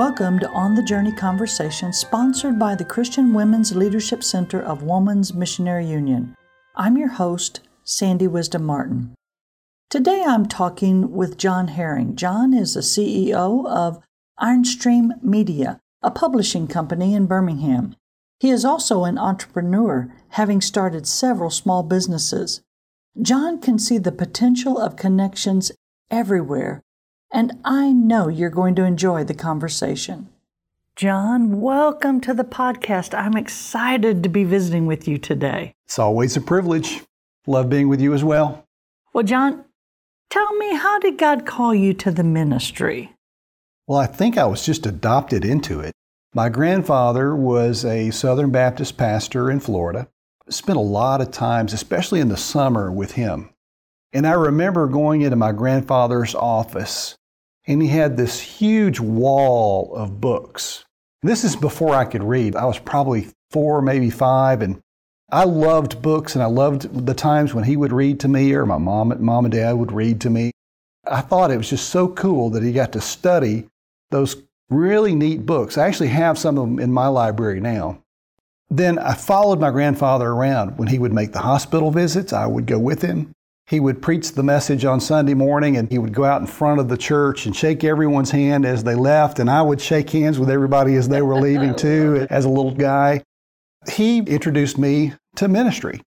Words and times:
Welcome 0.00 0.38
to 0.38 0.48
On 0.52 0.76
the 0.76 0.82
Journey 0.82 1.12
Conversation, 1.12 1.92
sponsored 1.92 2.58
by 2.58 2.74
the 2.74 2.86
Christian 2.86 3.34
Women's 3.34 3.76
Leadership 3.76 4.24
Center 4.24 4.58
of 4.58 4.82
Woman's 4.82 5.34
Missionary 5.34 5.84
Union. 5.84 6.34
I'm 6.74 6.96
your 6.96 7.10
host, 7.10 7.60
Sandy 7.84 8.26
Wisdom 8.26 8.64
Martin. 8.64 9.14
Today 9.90 10.24
I'm 10.26 10.46
talking 10.46 11.12
with 11.12 11.36
John 11.36 11.68
Herring. 11.68 12.16
John 12.16 12.54
is 12.54 12.72
the 12.72 12.80
CEO 12.80 13.68
of 13.68 14.00
Ironstream 14.40 15.22
Media, 15.22 15.78
a 16.00 16.10
publishing 16.10 16.66
company 16.66 17.14
in 17.14 17.26
Birmingham. 17.26 17.94
He 18.38 18.48
is 18.48 18.64
also 18.64 19.04
an 19.04 19.18
entrepreneur, 19.18 20.10
having 20.30 20.62
started 20.62 21.06
several 21.06 21.50
small 21.50 21.82
businesses. 21.82 22.62
John 23.20 23.60
can 23.60 23.78
see 23.78 23.98
the 23.98 24.12
potential 24.12 24.78
of 24.78 24.96
connections 24.96 25.70
everywhere 26.10 26.80
and 27.32 27.52
I 27.64 27.92
know 27.92 28.28
you're 28.28 28.50
going 28.50 28.74
to 28.76 28.84
enjoy 28.84 29.24
the 29.24 29.34
conversation. 29.34 30.28
John, 30.96 31.60
welcome 31.60 32.20
to 32.22 32.34
the 32.34 32.44
podcast. 32.44 33.16
I'm 33.16 33.36
excited 33.36 34.22
to 34.22 34.28
be 34.28 34.44
visiting 34.44 34.86
with 34.86 35.06
you 35.06 35.16
today. 35.16 35.72
It's 35.86 35.98
always 35.98 36.36
a 36.36 36.40
privilege. 36.40 37.02
Love 37.46 37.70
being 37.70 37.88
with 37.88 38.00
you 38.00 38.12
as 38.12 38.24
well. 38.24 38.66
Well, 39.12 39.24
John, 39.24 39.64
tell 40.28 40.52
me, 40.54 40.74
how 40.74 40.98
did 40.98 41.18
God 41.18 41.46
call 41.46 41.74
you 41.74 41.94
to 41.94 42.10
the 42.10 42.24
ministry? 42.24 43.14
Well, 43.86 43.98
I 43.98 44.06
think 44.06 44.36
I 44.36 44.46
was 44.46 44.66
just 44.66 44.84
adopted 44.84 45.44
into 45.44 45.80
it. 45.80 45.94
My 46.34 46.48
grandfather 46.48 47.34
was 47.34 47.84
a 47.84 48.10
Southern 48.10 48.50
Baptist 48.50 48.96
pastor 48.96 49.50
in 49.50 49.60
Florida. 49.60 50.08
Spent 50.48 50.76
a 50.76 50.82
lot 50.82 51.20
of 51.20 51.30
times, 51.30 51.72
especially 51.72 52.20
in 52.20 52.28
the 52.28 52.36
summer, 52.36 52.90
with 52.90 53.12
him. 53.12 53.50
And 54.12 54.26
I 54.26 54.32
remember 54.32 54.86
going 54.88 55.22
into 55.22 55.36
my 55.36 55.52
grandfather's 55.52 56.34
office 56.34 57.16
and 57.66 57.82
he 57.82 57.88
had 57.88 58.16
this 58.16 58.40
huge 58.40 59.00
wall 59.00 59.94
of 59.94 60.20
books. 60.20 60.84
This 61.22 61.44
is 61.44 61.56
before 61.56 61.94
I 61.94 62.04
could 62.04 62.22
read. 62.22 62.56
I 62.56 62.64
was 62.64 62.78
probably 62.78 63.28
four, 63.50 63.82
maybe 63.82 64.10
five, 64.10 64.62
and 64.62 64.80
I 65.30 65.44
loved 65.44 66.02
books 66.02 66.34
and 66.34 66.42
I 66.42 66.46
loved 66.46 67.06
the 67.06 67.14
times 67.14 67.54
when 67.54 67.64
he 67.64 67.76
would 67.76 67.92
read 67.92 68.20
to 68.20 68.28
me 68.28 68.52
or 68.54 68.66
my 68.66 68.78
mom, 68.78 69.14
mom 69.22 69.44
and 69.44 69.52
dad 69.52 69.72
would 69.72 69.92
read 69.92 70.20
to 70.22 70.30
me. 70.30 70.50
I 71.06 71.20
thought 71.20 71.50
it 71.50 71.56
was 71.56 71.70
just 71.70 71.88
so 71.88 72.08
cool 72.08 72.50
that 72.50 72.62
he 72.62 72.72
got 72.72 72.92
to 72.92 73.00
study 73.00 73.66
those 74.10 74.42
really 74.70 75.14
neat 75.14 75.46
books. 75.46 75.78
I 75.78 75.86
actually 75.86 76.08
have 76.08 76.38
some 76.38 76.58
of 76.58 76.64
them 76.64 76.78
in 76.78 76.92
my 76.92 77.06
library 77.08 77.60
now. 77.60 78.02
Then 78.70 78.98
I 78.98 79.14
followed 79.14 79.60
my 79.60 79.70
grandfather 79.70 80.28
around. 80.28 80.78
When 80.78 80.88
he 80.88 80.98
would 80.98 81.12
make 81.12 81.32
the 81.32 81.40
hospital 81.40 81.90
visits, 81.90 82.32
I 82.32 82.46
would 82.46 82.66
go 82.66 82.78
with 82.78 83.02
him. 83.02 83.32
He 83.70 83.78
would 83.78 84.02
preach 84.02 84.32
the 84.32 84.42
message 84.42 84.84
on 84.84 84.98
Sunday 84.98 85.32
morning 85.32 85.76
and 85.76 85.88
he 85.88 85.98
would 85.98 86.12
go 86.12 86.24
out 86.24 86.40
in 86.40 86.48
front 86.48 86.80
of 86.80 86.88
the 86.88 86.96
church 86.96 87.46
and 87.46 87.54
shake 87.54 87.84
everyone's 87.84 88.32
hand 88.32 88.66
as 88.66 88.82
they 88.82 88.96
left. 88.96 89.38
And 89.38 89.48
I 89.48 89.62
would 89.62 89.80
shake 89.80 90.10
hands 90.10 90.40
with 90.40 90.50
everybody 90.50 90.96
as 90.96 91.08
they 91.08 91.22
were 91.22 91.40
leaving 91.40 91.74
too, 91.76 92.26
as 92.30 92.44
a 92.44 92.48
little 92.48 92.74
guy. 92.74 93.22
He 93.88 94.18
introduced 94.18 94.76
me 94.76 95.12
to 95.36 95.46
ministry. 95.46 96.02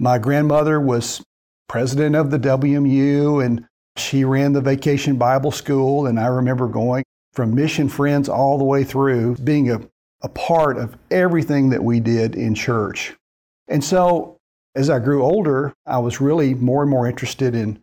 My 0.00 0.18
grandmother 0.18 0.80
was 0.80 1.22
president 1.68 2.16
of 2.16 2.32
the 2.32 2.38
WMU 2.40 3.46
and 3.46 3.64
she 3.96 4.24
ran 4.24 4.52
the 4.52 4.60
vacation 4.60 5.16
Bible 5.16 5.52
school. 5.52 6.08
And 6.08 6.18
I 6.18 6.26
remember 6.26 6.66
going 6.66 7.04
from 7.32 7.54
mission 7.54 7.88
friends 7.88 8.28
all 8.28 8.58
the 8.58 8.64
way 8.64 8.82
through 8.82 9.36
being 9.36 9.70
a, 9.70 9.80
a 10.22 10.28
part 10.30 10.78
of 10.78 10.96
everything 11.12 11.70
that 11.70 11.84
we 11.84 12.00
did 12.00 12.34
in 12.34 12.56
church. 12.56 13.14
And 13.68 13.84
so 13.84 14.36
as 14.74 14.90
I 14.90 14.98
grew 14.98 15.22
older, 15.22 15.72
I 15.86 15.98
was 15.98 16.20
really 16.20 16.54
more 16.54 16.82
and 16.82 16.90
more 16.90 17.06
interested 17.06 17.54
in 17.54 17.80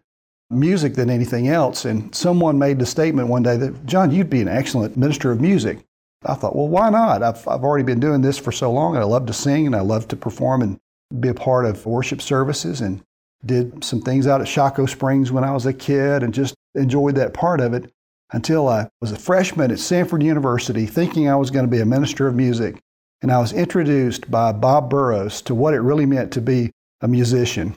music 0.50 0.96
than 0.96 1.10
anything 1.10 1.48
else. 1.48 1.86
And 1.86 2.14
someone 2.14 2.60
made 2.60 2.80
the 2.80 2.86
statement 2.86 3.30
one 3.30 3.44
day 3.44 3.58
that, 3.58 3.86
John, 3.86 4.12
you'd 4.12 4.30
be 4.30 4.42
an 4.42 4.48
excellent 4.48 4.98
minister 4.98 5.32
of 5.32 5.40
music. 5.40 5.80
I 6.26 6.36
thought, 6.36 6.56
well, 6.56 6.68
why 6.68 6.90
not? 6.90 7.24
I've, 7.24 7.48
I've 7.48 7.64
already 7.64 7.86
been 7.86 8.00
doing 8.00 8.22
this 8.22 8.38
for 8.38 8.52
so 8.52 8.72
long, 8.72 8.96
and 8.96 9.04
I 9.04 9.08
love 9.08 9.26
to 9.26 9.34
sing 9.34 9.66
and 9.66 9.76
I 9.76 9.82
love 9.82 10.08
to 10.10 10.16
perform 10.16 10.62
and 10.62 10.80
be 11.20 11.30
a 11.30 11.34
part 11.34 11.66
of 11.66 11.86
worship 11.86 12.22
services 12.22 12.82
and 12.82 13.02
did 13.46 13.84
some 13.84 14.02
things 14.02 14.28
out 14.28 14.42
at 14.42 14.48
Shocco 14.48 14.86
Springs 14.86 15.32
when 15.32 15.44
I 15.44 15.52
was 15.52 15.66
a 15.66 15.74
kid 15.74 16.22
and 16.22 16.34
just 16.34 16.54
enjoyed 16.76 17.16
that 17.16 17.34
part 17.34 17.60
of 17.60 17.74
it 17.74 17.92
until 18.34 18.68
I 18.68 18.88
was 19.02 19.12
a 19.12 19.18
freshman 19.18 19.72
at 19.72 19.78
Samford 19.78 20.24
University 20.24 20.86
thinking 20.86 21.28
I 21.28 21.36
was 21.36 21.50
going 21.50 21.66
to 21.66 21.72
be 21.72 21.82
a 21.82 21.86
minister 21.86 22.28
of 22.28 22.36
music. 22.36 22.80
And 23.22 23.32
I 23.32 23.40
was 23.40 23.52
introduced 23.52 24.32
by 24.32 24.52
Bob 24.52 24.90
Burrows 24.90 25.42
to 25.44 25.56
what 25.56 25.74
it 25.74 25.82
really 25.82 26.06
meant 26.06 26.32
to 26.34 26.42
be 26.42 26.72
a 27.02 27.08
musician. 27.08 27.76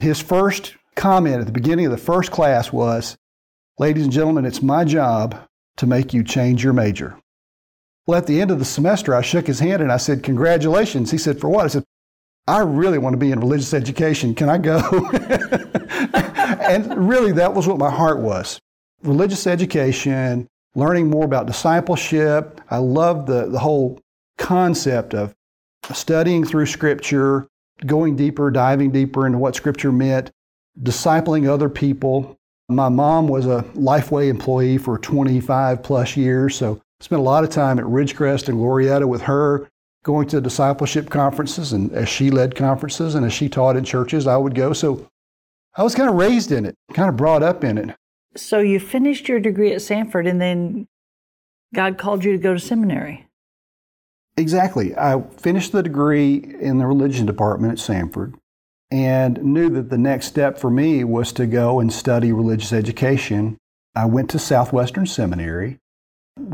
His 0.00 0.20
first 0.20 0.74
comment 0.94 1.40
at 1.40 1.46
the 1.46 1.52
beginning 1.52 1.86
of 1.86 1.92
the 1.92 1.98
first 1.98 2.30
class 2.30 2.72
was, 2.72 3.16
Ladies 3.78 4.04
and 4.04 4.12
gentlemen, 4.12 4.46
it's 4.46 4.62
my 4.62 4.84
job 4.84 5.38
to 5.76 5.86
make 5.86 6.14
you 6.14 6.24
change 6.24 6.64
your 6.64 6.72
major. 6.72 7.18
Well, 8.06 8.18
at 8.18 8.26
the 8.26 8.40
end 8.40 8.50
of 8.50 8.58
the 8.58 8.64
semester, 8.64 9.14
I 9.14 9.20
shook 9.20 9.46
his 9.46 9.60
hand 9.60 9.82
and 9.82 9.92
I 9.92 9.98
said, 9.98 10.22
Congratulations. 10.22 11.10
He 11.10 11.18
said, 11.18 11.40
For 11.40 11.50
what? 11.50 11.66
I 11.66 11.68
said, 11.68 11.84
I 12.46 12.60
really 12.60 12.98
want 12.98 13.14
to 13.14 13.18
be 13.18 13.32
in 13.32 13.40
religious 13.40 13.74
education. 13.74 14.34
Can 14.34 14.48
I 14.48 14.58
go? 14.58 14.78
and 16.14 17.08
really, 17.08 17.32
that 17.32 17.52
was 17.54 17.66
what 17.66 17.78
my 17.78 17.90
heart 17.90 18.20
was 18.20 18.60
religious 19.02 19.46
education, 19.46 20.48
learning 20.74 21.08
more 21.08 21.24
about 21.24 21.46
discipleship. 21.46 22.60
I 22.70 22.78
loved 22.78 23.26
the, 23.26 23.46
the 23.46 23.58
whole 23.58 24.00
concept 24.38 25.14
of 25.14 25.34
studying 25.92 26.44
through 26.44 26.66
Scripture, 26.66 27.46
going 27.84 28.16
deeper, 28.16 28.50
diving 28.50 28.90
deeper 28.90 29.26
into 29.26 29.38
what 29.38 29.56
Scripture 29.56 29.92
meant, 29.92 30.30
discipling 30.80 31.48
other 31.48 31.68
people. 31.68 32.38
My 32.68 32.88
mom 32.88 33.28
was 33.28 33.46
a 33.46 33.62
Lifeway 33.74 34.28
employee 34.28 34.78
for 34.78 34.98
25 34.98 35.82
plus 35.82 36.16
years, 36.16 36.56
so 36.56 36.80
spent 37.00 37.20
a 37.20 37.22
lot 37.22 37.44
of 37.44 37.50
time 37.50 37.78
at 37.78 37.84
Ridgecrest 37.84 38.48
and 38.48 38.58
Glorieta 38.58 39.06
with 39.06 39.22
her, 39.22 39.68
going 40.02 40.28
to 40.28 40.40
discipleship 40.40 41.10
conferences. 41.10 41.72
And 41.72 41.92
as 41.92 42.08
she 42.08 42.30
led 42.30 42.54
conferences 42.54 43.14
and 43.14 43.26
as 43.26 43.32
she 43.32 43.48
taught 43.48 43.76
in 43.76 43.84
churches, 43.84 44.26
I 44.26 44.36
would 44.36 44.54
go. 44.54 44.72
So 44.72 45.08
I 45.76 45.82
was 45.82 45.94
kind 45.94 46.08
of 46.08 46.16
raised 46.16 46.52
in 46.52 46.64
it, 46.64 46.74
kind 46.94 47.08
of 47.08 47.16
brought 47.16 47.42
up 47.42 47.62
in 47.62 47.78
it. 47.78 47.96
So 48.36 48.60
you 48.60 48.80
finished 48.80 49.28
your 49.28 49.40
degree 49.40 49.72
at 49.72 49.78
Samford, 49.78 50.28
and 50.28 50.40
then 50.40 50.88
God 51.74 51.98
called 51.98 52.24
you 52.24 52.32
to 52.32 52.38
go 52.38 52.54
to 52.54 52.60
seminary. 52.60 53.25
Exactly. 54.36 54.94
I 54.96 55.22
finished 55.38 55.72
the 55.72 55.82
degree 55.82 56.34
in 56.60 56.78
the 56.78 56.86
religion 56.86 57.26
department 57.26 57.72
at 57.72 57.78
Samford 57.78 58.34
and 58.90 59.42
knew 59.42 59.70
that 59.70 59.90
the 59.90 59.98
next 59.98 60.26
step 60.26 60.58
for 60.58 60.70
me 60.70 61.04
was 61.04 61.32
to 61.32 61.46
go 61.46 61.80
and 61.80 61.92
study 61.92 62.32
religious 62.32 62.72
education. 62.72 63.56
I 63.94 64.04
went 64.04 64.30
to 64.30 64.38
Southwestern 64.38 65.06
Seminary, 65.06 65.78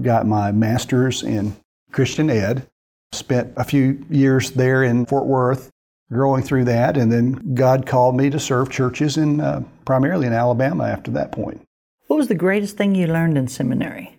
got 0.01 0.27
my 0.27 0.53
master's 0.53 1.23
in 1.23 1.57
Christian 1.91 2.31
Ed, 2.31 2.67
spent 3.11 3.53
a 3.57 3.65
few 3.65 4.05
years 4.09 4.53
there 4.53 4.83
in 4.83 5.05
Fort 5.05 5.27
Worth 5.27 5.71
growing 6.11 6.43
through 6.43 6.65
that, 6.67 6.97
and 6.97 7.11
then 7.11 7.55
God 7.55 7.87
called 7.87 8.17
me 8.17 8.31
to 8.31 8.39
serve 8.39 8.71
churches 8.71 9.17
in 9.17 9.41
uh, 9.41 9.63
primarily 9.85 10.27
in 10.27 10.33
Alabama 10.33 10.85
after 10.85 11.11
that 11.13 11.33
point. 11.33 11.63
What 12.07 12.17
was 12.17 12.29
the 12.29 12.35
greatest 12.35 12.77
thing 12.77 12.95
you 12.95 13.07
learned 13.07 13.39
in 13.39 13.49
seminary? 13.49 14.19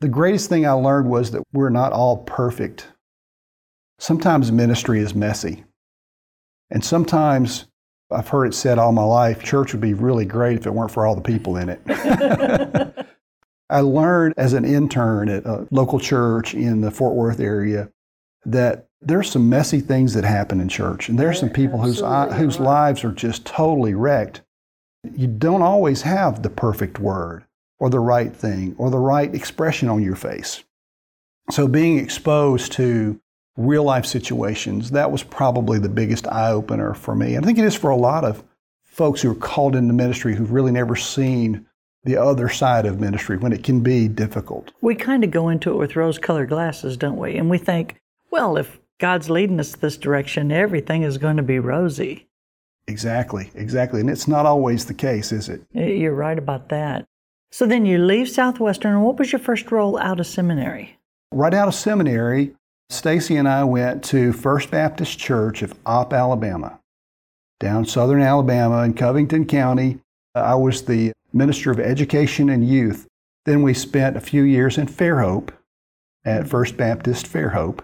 The 0.00 0.08
greatest 0.08 0.48
thing 0.48 0.66
I 0.66 0.72
learned 0.72 1.10
was 1.10 1.30
that 1.32 1.42
we're 1.52 1.68
not 1.68 1.92
all 1.92 2.18
perfect. 2.18 2.88
Sometimes 3.98 4.50
ministry 4.50 5.00
is 5.00 5.14
messy. 5.14 5.64
And 6.70 6.82
sometimes, 6.82 7.66
I've 8.10 8.28
heard 8.28 8.46
it 8.46 8.54
said 8.54 8.78
all 8.78 8.92
my 8.92 9.04
life, 9.04 9.44
church 9.44 9.72
would 9.72 9.82
be 9.82 9.92
really 9.92 10.24
great 10.24 10.56
if 10.56 10.66
it 10.66 10.72
weren't 10.72 10.90
for 10.90 11.06
all 11.06 11.14
the 11.14 11.20
people 11.20 11.56
in 11.58 11.68
it. 11.68 11.82
I 13.68 13.80
learned 13.80 14.34
as 14.38 14.54
an 14.54 14.64
intern 14.64 15.28
at 15.28 15.44
a 15.44 15.68
local 15.70 16.00
church 16.00 16.54
in 16.54 16.80
the 16.80 16.90
Fort 16.90 17.14
Worth 17.14 17.38
area 17.38 17.90
that 18.46 18.88
there's 19.02 19.30
some 19.30 19.50
messy 19.50 19.80
things 19.80 20.14
that 20.14 20.24
happen 20.24 20.60
in 20.60 20.68
church, 20.68 21.10
and 21.10 21.18
there's 21.18 21.38
some 21.38 21.50
people 21.50 21.80
whose, 21.80 22.00
whose 22.00 22.58
lives 22.58 23.04
are 23.04 23.12
just 23.12 23.44
totally 23.44 23.94
wrecked. 23.94 24.40
You 25.14 25.26
don't 25.26 25.62
always 25.62 26.02
have 26.02 26.42
the 26.42 26.50
perfect 26.50 26.98
word 26.98 27.44
or 27.80 27.90
the 27.90 27.98
right 27.98 28.34
thing 28.34 28.76
or 28.78 28.90
the 28.90 28.98
right 28.98 29.34
expression 29.34 29.88
on 29.88 30.02
your 30.02 30.14
face. 30.14 30.62
So 31.50 31.66
being 31.66 31.98
exposed 31.98 32.72
to 32.72 33.20
real 33.56 33.82
life 33.82 34.06
situations, 34.06 34.92
that 34.92 35.10
was 35.10 35.24
probably 35.24 35.80
the 35.80 35.88
biggest 35.88 36.28
eye 36.28 36.52
opener 36.52 36.94
for 36.94 37.16
me. 37.16 37.36
I 37.36 37.40
think 37.40 37.58
it 37.58 37.64
is 37.64 37.74
for 37.74 37.90
a 37.90 37.96
lot 37.96 38.24
of 38.24 38.44
folks 38.84 39.22
who 39.22 39.30
are 39.32 39.34
called 39.34 39.74
into 39.74 39.92
ministry 39.92 40.36
who've 40.36 40.52
really 40.52 40.72
never 40.72 40.94
seen 40.94 41.66
the 42.04 42.16
other 42.16 42.48
side 42.48 42.86
of 42.86 43.00
ministry 43.00 43.36
when 43.36 43.52
it 43.52 43.64
can 43.64 43.80
be 43.80 44.08
difficult. 44.08 44.72
We 44.80 44.94
kind 44.94 45.24
of 45.24 45.30
go 45.30 45.48
into 45.48 45.70
it 45.72 45.76
with 45.76 45.96
rose 45.96 46.18
colored 46.18 46.48
glasses, 46.48 46.96
don't 46.96 47.18
we? 47.18 47.36
And 47.36 47.50
we 47.50 47.58
think, 47.58 48.00
well, 48.30 48.56
if 48.56 48.78
God's 48.98 49.28
leading 49.28 49.60
us 49.60 49.74
this 49.74 49.96
direction, 49.96 50.52
everything 50.52 51.02
is 51.02 51.18
going 51.18 51.36
to 51.36 51.42
be 51.42 51.58
rosy. 51.58 52.28
Exactly, 52.86 53.50
exactly. 53.54 54.00
And 54.00 54.08
it's 54.10 54.28
not 54.28 54.46
always 54.46 54.86
the 54.86 54.94
case, 54.94 55.32
is 55.32 55.48
it? 55.48 55.62
You're 55.72 56.14
right 56.14 56.38
about 56.38 56.70
that. 56.70 57.06
So 57.52 57.66
then 57.66 57.84
you 57.84 57.98
leave 57.98 58.28
Southwestern, 58.28 59.02
what 59.02 59.18
was 59.18 59.32
your 59.32 59.40
first 59.40 59.72
role 59.72 59.98
out 59.98 60.20
of 60.20 60.26
seminary? 60.26 60.98
Right 61.32 61.52
out 61.52 61.68
of 61.68 61.74
seminary, 61.74 62.54
Stacy 62.90 63.36
and 63.36 63.48
I 63.48 63.64
went 63.64 64.04
to 64.04 64.32
First 64.32 64.70
Baptist 64.70 65.18
Church 65.18 65.62
of 65.62 65.74
Opp, 65.84 66.12
Alabama, 66.12 66.80
down 67.58 67.84
southern 67.84 68.22
Alabama 68.22 68.82
in 68.82 68.94
Covington 68.94 69.46
County. 69.46 69.98
Uh, 70.34 70.40
I 70.40 70.54
was 70.54 70.82
the 70.82 71.12
Minister 71.32 71.70
of 71.70 71.78
Education 71.78 72.50
and 72.50 72.68
Youth 72.68 73.06
Then 73.46 73.62
we 73.62 73.74
spent 73.74 74.16
a 74.16 74.20
few 74.20 74.42
years 74.42 74.76
in 74.78 74.86
Fairhope 74.86 75.50
at 76.24 76.48
First 76.48 76.76
Baptist 76.76 77.26
Fairhope. 77.26 77.80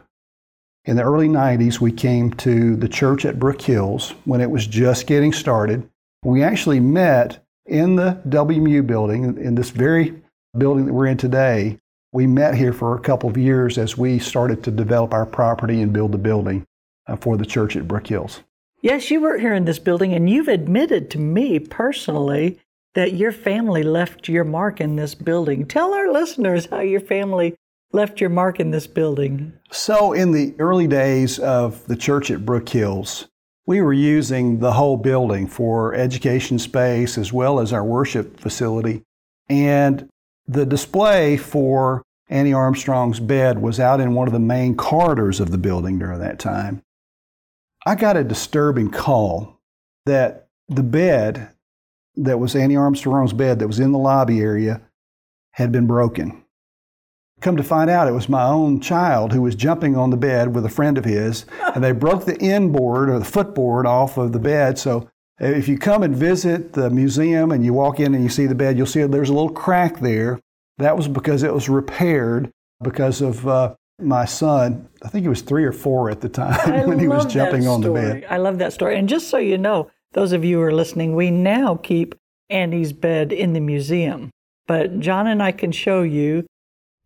In 0.84 0.96
the 0.96 1.02
early 1.02 1.28
90s, 1.28 1.80
we 1.80 1.92
came 1.92 2.32
to 2.34 2.76
the 2.76 2.88
church 2.88 3.24
at 3.24 3.38
Brook 3.38 3.62
Hills 3.62 4.14
when 4.24 4.40
it 4.40 4.50
was 4.50 4.66
just 4.66 5.06
getting 5.06 5.32
started. 5.32 5.88
We 6.24 6.42
actually 6.42 6.80
met 6.80 7.45
in 7.66 7.96
the 7.96 8.20
WMU 8.28 8.86
building, 8.86 9.24
in 9.24 9.54
this 9.54 9.70
very 9.70 10.22
building 10.56 10.86
that 10.86 10.92
we're 10.92 11.06
in 11.06 11.16
today. 11.16 11.78
We 12.12 12.26
met 12.26 12.54
here 12.54 12.72
for 12.72 12.96
a 12.96 13.00
couple 13.00 13.28
of 13.28 13.36
years 13.36 13.76
as 13.78 13.98
we 13.98 14.18
started 14.18 14.64
to 14.64 14.70
develop 14.70 15.12
our 15.12 15.26
property 15.26 15.82
and 15.82 15.92
build 15.92 16.12
the 16.12 16.18
building 16.18 16.64
uh, 17.06 17.16
for 17.16 17.36
the 17.36 17.44
church 17.44 17.76
at 17.76 17.88
Brook 17.88 18.06
Hills. 18.06 18.42
Yes, 18.80 19.10
you 19.10 19.20
were 19.20 19.38
here 19.38 19.54
in 19.54 19.64
this 19.64 19.78
building, 19.78 20.12
and 20.14 20.30
you've 20.30 20.48
admitted 20.48 21.10
to 21.10 21.18
me 21.18 21.58
personally 21.58 22.58
that 22.94 23.14
your 23.14 23.32
family 23.32 23.82
left 23.82 24.28
your 24.28 24.44
mark 24.44 24.80
in 24.80 24.96
this 24.96 25.14
building. 25.14 25.66
Tell 25.66 25.92
our 25.92 26.10
listeners 26.10 26.66
how 26.66 26.80
your 26.80 27.00
family 27.00 27.54
left 27.92 28.20
your 28.20 28.30
mark 28.30 28.60
in 28.60 28.70
this 28.70 28.86
building. 28.86 29.52
So, 29.70 30.12
in 30.12 30.32
the 30.32 30.54
early 30.58 30.86
days 30.86 31.38
of 31.38 31.86
the 31.86 31.96
church 31.96 32.30
at 32.30 32.46
Brook 32.46 32.68
Hills, 32.68 33.28
we 33.66 33.82
were 33.82 33.92
using 33.92 34.60
the 34.60 34.72
whole 34.72 34.96
building 34.96 35.48
for 35.48 35.92
education 35.94 36.58
space 36.58 37.18
as 37.18 37.32
well 37.32 37.58
as 37.58 37.72
our 37.72 37.84
worship 37.84 38.38
facility. 38.38 39.02
And 39.48 40.08
the 40.46 40.64
display 40.64 41.36
for 41.36 42.02
Annie 42.28 42.52
Armstrong's 42.52 43.20
bed 43.20 43.60
was 43.60 43.80
out 43.80 44.00
in 44.00 44.14
one 44.14 44.28
of 44.28 44.32
the 44.32 44.38
main 44.38 44.76
corridors 44.76 45.40
of 45.40 45.50
the 45.50 45.58
building 45.58 45.98
during 45.98 46.20
that 46.20 46.38
time. 46.38 46.82
I 47.84 47.96
got 47.96 48.16
a 48.16 48.24
disturbing 48.24 48.90
call 48.90 49.60
that 50.06 50.48
the 50.68 50.82
bed 50.82 51.50
that 52.16 52.38
was 52.38 52.56
Annie 52.56 52.76
Armstrong's 52.76 53.32
bed 53.32 53.58
that 53.58 53.66
was 53.66 53.78
in 53.80 53.92
the 53.92 53.98
lobby 53.98 54.40
area 54.40 54.80
had 55.52 55.70
been 55.70 55.86
broken. 55.86 56.42
Come 57.46 57.56
to 57.56 57.62
find 57.62 57.88
out, 57.88 58.08
it 58.08 58.10
was 58.10 58.28
my 58.28 58.42
own 58.42 58.80
child 58.80 59.32
who 59.32 59.40
was 59.40 59.54
jumping 59.54 59.96
on 59.96 60.10
the 60.10 60.16
bed 60.16 60.52
with 60.52 60.66
a 60.66 60.68
friend 60.68 60.98
of 60.98 61.04
his, 61.04 61.46
and 61.76 61.84
they 61.84 61.92
broke 61.92 62.24
the 62.24 62.36
end 62.42 62.72
board 62.72 63.08
or 63.08 63.20
the 63.20 63.24
footboard 63.24 63.86
off 63.86 64.18
of 64.18 64.32
the 64.32 64.40
bed. 64.40 64.80
So 64.80 65.08
if 65.38 65.68
you 65.68 65.78
come 65.78 66.02
and 66.02 66.12
visit 66.12 66.72
the 66.72 66.90
museum 66.90 67.52
and 67.52 67.64
you 67.64 67.72
walk 67.72 68.00
in 68.00 68.16
and 68.16 68.24
you 68.24 68.30
see 68.30 68.46
the 68.46 68.56
bed, 68.56 68.76
you'll 68.76 68.88
see 68.88 69.04
there's 69.04 69.28
a 69.28 69.32
little 69.32 69.52
crack 69.52 70.00
there. 70.00 70.40
That 70.78 70.96
was 70.96 71.06
because 71.06 71.44
it 71.44 71.54
was 71.54 71.68
repaired 71.68 72.50
because 72.82 73.20
of 73.20 73.46
uh, 73.46 73.76
my 74.00 74.24
son. 74.24 74.88
I 75.04 75.08
think 75.08 75.22
he 75.22 75.28
was 75.28 75.42
three 75.42 75.62
or 75.62 75.72
four 75.72 76.10
at 76.10 76.22
the 76.22 76.28
time 76.28 76.88
when 76.88 76.98
he 76.98 77.06
was 77.06 77.26
jumping 77.26 77.68
on 77.68 77.80
the 77.80 77.92
bed. 77.92 78.26
I 78.28 78.38
love 78.38 78.58
that 78.58 78.72
story. 78.72 78.98
And 78.98 79.08
just 79.08 79.30
so 79.30 79.38
you 79.38 79.56
know, 79.56 79.88
those 80.14 80.32
of 80.32 80.44
you 80.44 80.56
who 80.56 80.62
are 80.62 80.74
listening, 80.74 81.14
we 81.14 81.30
now 81.30 81.76
keep 81.76 82.16
Annie's 82.50 82.92
bed 82.92 83.32
in 83.32 83.52
the 83.52 83.60
museum. 83.60 84.32
But 84.66 84.98
John 84.98 85.28
and 85.28 85.40
I 85.40 85.52
can 85.52 85.70
show 85.70 86.02
you 86.02 86.44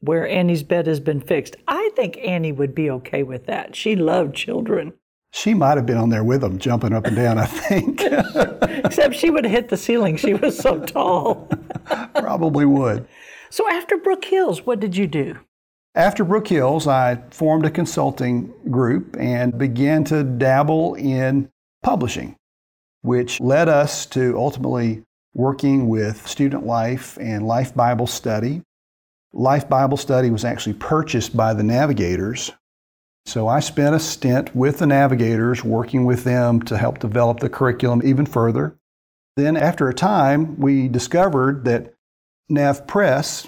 where 0.00 0.26
Annie's 0.26 0.62
bed 0.62 0.86
has 0.86 1.00
been 1.00 1.20
fixed. 1.20 1.56
I 1.68 1.90
think 1.94 2.18
Annie 2.18 2.52
would 2.52 2.74
be 2.74 2.90
okay 2.90 3.22
with 3.22 3.46
that. 3.46 3.76
She 3.76 3.96
loved 3.96 4.34
children. 4.34 4.94
She 5.32 5.54
might 5.54 5.76
have 5.76 5.86
been 5.86 5.96
on 5.96 6.08
there 6.08 6.24
with 6.24 6.40
them, 6.40 6.58
jumping 6.58 6.92
up 6.92 7.06
and 7.06 7.14
down, 7.14 7.38
I 7.38 7.46
think. 7.46 8.02
Except 8.84 9.14
she 9.14 9.30
would 9.30 9.44
have 9.44 9.52
hit 9.52 9.68
the 9.68 9.76
ceiling. 9.76 10.16
She 10.16 10.34
was 10.34 10.58
so 10.58 10.80
tall. 10.84 11.48
Probably 12.14 12.64
would. 12.64 13.06
So 13.50 13.68
after 13.70 13.96
Brook 13.96 14.24
Hills, 14.24 14.66
what 14.66 14.80
did 14.80 14.96
you 14.96 15.06
do? 15.06 15.38
After 15.94 16.24
Brook 16.24 16.48
Hills, 16.48 16.86
I 16.86 17.22
formed 17.30 17.66
a 17.66 17.70
consulting 17.70 18.52
group 18.70 19.16
and 19.18 19.56
began 19.56 20.04
to 20.04 20.24
dabble 20.24 20.94
in 20.94 21.48
publishing, 21.82 22.36
which 23.02 23.40
led 23.40 23.68
us 23.68 24.06
to 24.06 24.36
ultimately 24.36 25.02
working 25.34 25.88
with 25.88 26.26
Student 26.26 26.64
Life 26.66 27.18
and 27.20 27.46
Life 27.46 27.74
Bible 27.74 28.06
Study 28.06 28.62
Life 29.32 29.68
Bible 29.68 29.96
Study 29.96 30.30
was 30.30 30.44
actually 30.44 30.74
purchased 30.74 31.36
by 31.36 31.54
the 31.54 31.62
Navigators. 31.62 32.50
So 33.26 33.46
I 33.46 33.60
spent 33.60 33.94
a 33.94 34.00
stint 34.00 34.54
with 34.56 34.78
the 34.78 34.86
Navigators, 34.86 35.62
working 35.62 36.04
with 36.04 36.24
them 36.24 36.60
to 36.62 36.76
help 36.76 36.98
develop 36.98 37.38
the 37.38 37.48
curriculum 37.48 38.02
even 38.04 38.26
further. 38.26 38.76
Then, 39.36 39.56
after 39.56 39.88
a 39.88 39.94
time, 39.94 40.58
we 40.58 40.88
discovered 40.88 41.64
that 41.66 41.94
Nav 42.48 42.88
Press, 42.88 43.46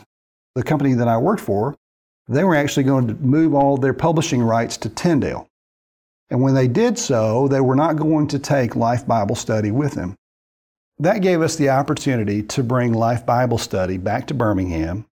the 0.55 0.63
company 0.63 0.95
that 0.95 1.09
I 1.09 1.17
worked 1.17 1.43
for, 1.43 1.75
they 2.29 2.45
were 2.45 2.55
actually 2.55 2.85
going 2.85 3.09
to 3.09 3.15
move 3.15 3.53
all 3.53 3.77
their 3.77 3.93
publishing 3.93 4.43
rights 4.43 4.77
to 4.79 4.89
Tyndale. 4.89 5.49
And 6.31 6.41
when 6.41 6.55
they 6.55 6.69
did 6.69 6.97
so, 6.97 7.49
they 7.49 7.61
were 7.61 7.75
not 7.75 7.97
going 7.97 8.29
to 8.29 8.39
take 8.39 8.77
Life 8.77 9.05
Bible 9.07 9.35
Study 9.35 9.73
with 9.73 9.95
them. 9.95 10.15
That 11.01 11.23
gave 11.23 11.43
us 11.43 11.57
the 11.57 11.71
opportunity 11.71 12.45
to 12.45 12.63
bring 12.63 12.93
Life 12.93 13.27
Bible 13.27 13.59
Study 13.59 13.99
back 13.99 14.29
to 14.29 14.35
Birmingham 14.35 15.07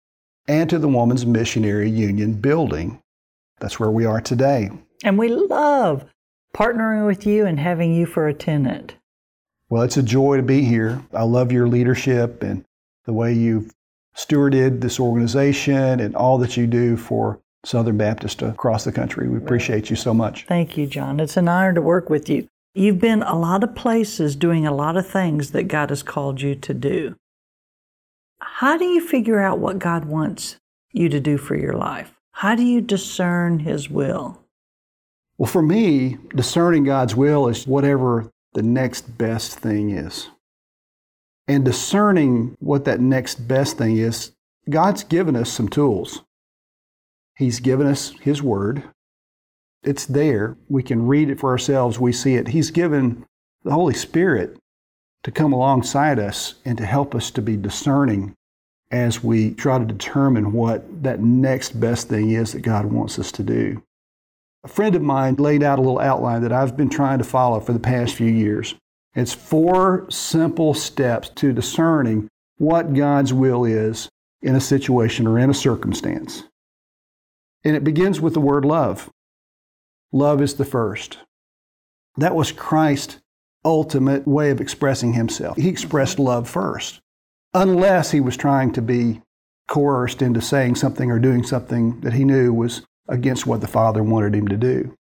and 0.51 0.69
to 0.69 0.81
the 0.81 0.89
Woman's 0.89 1.25
Missionary 1.25 1.89
Union 1.89 2.33
building. 2.33 3.01
That's 3.61 3.79
where 3.79 3.91
we 3.91 4.05
are 4.05 4.21
today. 4.21 4.71
And 5.05 5.17
we 5.17 5.29
love 5.29 6.05
partnering 6.53 7.07
with 7.07 7.25
you 7.25 7.47
and 7.47 7.61
having 7.61 7.95
you 7.95 8.05
for 8.05 8.27
a 8.27 8.35
tenant. 8.35 8.97
Well, 9.69 9.83
it's 9.83 9.97
a 9.97 10.03
joy 10.03 10.39
to 10.39 10.43
be 10.43 10.63
here. 10.63 11.01
I 11.15 11.23
love 11.23 11.53
your 11.53 11.69
leadership 11.69 12.43
and 12.43 12.65
the 13.05 13.13
way 13.13 13.33
you've 13.33 13.73
stewarded 14.17 14.81
this 14.81 14.99
organization 14.99 16.01
and 16.01 16.17
all 16.17 16.37
that 16.39 16.57
you 16.57 16.67
do 16.67 16.97
for 16.97 17.39
Southern 17.65 17.97
Baptist 17.97 18.43
across 18.43 18.83
the 18.83 18.91
country. 18.91 19.29
We 19.29 19.39
appreciate 19.39 19.89
you 19.89 19.95
so 19.95 20.13
much. 20.13 20.47
Thank 20.47 20.77
you, 20.77 20.89
John. 20.89 21.21
It's 21.21 21.37
an 21.37 21.49
honor 21.49 21.75
to 21.75 21.83
work 21.83 22.11
with 22.11 22.29
you. 22.29 22.49
You've 22.75 22.99
been 22.99 23.23
a 23.23 23.39
lot 23.39 23.63
of 23.63 23.77
places 23.77 24.35
doing 24.35 24.67
a 24.67 24.75
lot 24.75 24.97
of 24.97 25.07
things 25.07 25.53
that 25.53 25.69
God 25.69 25.91
has 25.91 26.03
called 26.03 26.41
you 26.41 26.57
to 26.57 26.75
do. 26.75 27.15
How 28.61 28.77
do 28.77 28.85
you 28.85 29.01
figure 29.01 29.41
out 29.41 29.59
what 29.59 29.79
God 29.79 30.05
wants 30.05 30.57
you 30.93 31.09
to 31.09 31.19
do 31.19 31.39
for 31.39 31.57
your 31.57 31.73
life? 31.73 32.13
How 32.33 32.55
do 32.55 32.63
you 32.63 32.83
discern 32.83 33.61
His 33.61 33.89
will? 33.89 34.45
Well, 35.39 35.51
for 35.51 35.63
me, 35.63 36.19
discerning 36.37 36.85
God's 36.85 37.17
will 37.17 37.49
is 37.49 37.67
whatever 37.67 38.31
the 38.53 38.61
next 38.61 39.17
best 39.17 39.59
thing 39.59 39.93
is. 39.93 40.29
And 41.49 41.65
discerning 41.65 42.55
what 42.61 42.85
that 42.85 43.01
next 43.01 43.49
best 43.49 43.79
thing 43.79 43.97
is, 43.97 44.33
God's 44.69 45.05
given 45.05 45.37
us 45.37 45.51
some 45.51 45.71
tools. 45.71 46.21
He's 47.39 47.61
given 47.61 47.87
us 47.87 48.11
His 48.21 48.43
Word. 48.43 48.83
It's 49.85 50.05
there. 50.05 50.59
We 50.69 50.83
can 50.83 51.07
read 51.07 51.31
it 51.31 51.41
for 51.41 51.49
ourselves. 51.49 51.99
We 51.99 52.13
see 52.13 52.35
it. 52.35 52.49
He's 52.49 52.71
given 52.71 53.25
the 53.65 53.73
Holy 53.73 53.95
Spirit 53.95 54.59
to 55.23 55.31
come 55.31 55.55
alongside 55.55 56.19
us 56.19 56.57
and 56.67 56.77
to 56.77 56.85
help 56.85 57.15
us 57.15 57.31
to 57.31 57.41
be 57.41 57.57
discerning 57.57 58.37
as 58.91 59.23
we 59.23 59.53
try 59.53 59.79
to 59.79 59.85
determine 59.85 60.53
what 60.53 61.03
that 61.03 61.21
next 61.21 61.79
best 61.81 62.09
thing 62.09 62.31
is 62.31 62.53
that 62.53 62.63
God 62.63 62.87
wants 62.87 63.19
us 63.19 63.31
to 63.33 63.43
do. 63.43 63.83
A 64.65 64.69
friend 64.69 64.95
of 64.95 65.03
mine 65.03 65.37
laid 65.37 65.63
out 65.63 65.79
a 65.79 65.83
little 65.83 66.01
outline 66.01 66.43
that 66.43 66.53
I've 66.53 66.77
been 66.77 66.91
trying 66.91 67.19
to 67.19 67.25
follow 67.25 67.61
for 67.61 67.73
the 67.73 67.79
past 67.79 68.15
few 68.15 68.31
years. 68.31 68.75
It's 69.15 69.33
four 69.33 70.07
simple 70.11 70.75
steps 70.75 71.29
to 71.37 71.53
discerning 71.53 72.29
what 72.59 72.95
God's 72.95 73.33
will 73.33 73.65
is 73.65 74.09
in 74.43 74.55
a 74.55 74.61
situation 74.61 75.27
or 75.27 75.39
in 75.39 75.51
a 75.51 75.55
circumstance. 75.55 76.45
And 77.65 77.77
it 77.77 77.85
begins 77.85 78.21
with 78.21 78.35
the 78.35 78.41
word 78.41 78.65
love. 78.65 79.11
Love 80.13 80.43
is 80.43 80.55
the 80.55 80.65
first. 80.65 81.19
That 82.17 82.35
was 82.35 82.53
Christ's 82.53 83.19
ultimate 83.65 84.27
way 84.27 84.51
of 84.51 84.61
expressing 84.61 85.13
himself. 85.13 85.57
He 85.57 85.69
expressed 85.69 86.19
love 86.19 86.49
first 86.49 87.00
unless 87.55 88.11
he 88.11 88.21
was 88.21 88.37
trying 88.37 88.73
to 88.73 88.83
be 88.83 89.21
coerced 89.69 90.23
into 90.23 90.41
saying 90.41 90.75
something 90.75 91.11
or 91.11 91.19
doing 91.19 91.45
something 91.45 92.01
that 92.01 92.13
he 92.13 92.25
knew 92.25 92.53
was 92.53 92.83
against 93.09 93.47
what 93.47 93.61
the 93.61 93.69
Father 93.69 94.03
wanted 94.03 94.35
him 94.35 94.49
to 94.49 94.57
do. 94.57 94.97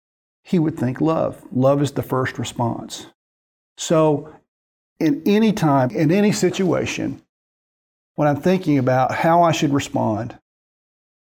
He 0.44 0.60
would 0.60 0.78
think 0.78 1.02
love. 1.02 1.42
Love 1.52 1.82
is 1.82 1.92
the 1.92 2.04
first 2.04 2.38
response. 2.38 3.08
So, 3.78 4.34
in 5.00 5.22
any 5.26 5.52
time, 5.54 5.92
in 5.92 6.12
any 6.12 6.32
situation, 6.32 7.22
when 8.16 8.28
I'm 8.28 8.42
thinking 8.42 8.78
about 8.78 9.12
how 9.12 9.44
I 9.44 9.52
should 9.52 9.74
respond, 9.74 10.38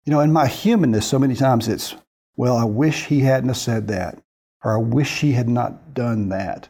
you 0.04 0.12
know, 0.12 0.20
in 0.20 0.32
my 0.32 0.46
humanness, 0.46 1.06
so 1.06 1.18
many 1.18 1.34
times 1.34 1.66
it's, 1.66 1.94
well, 2.36 2.56
I 2.56 2.64
wish 2.64 3.06
he 3.06 3.20
hadn't 3.20 3.48
have 3.48 3.56
said 3.56 3.88
that, 3.88 4.22
or 4.62 4.74
I 4.74 4.80
wish 4.80 5.20
he 5.20 5.32
had 5.32 5.48
not 5.48 5.94
done 5.94 6.28
that. 6.28 6.68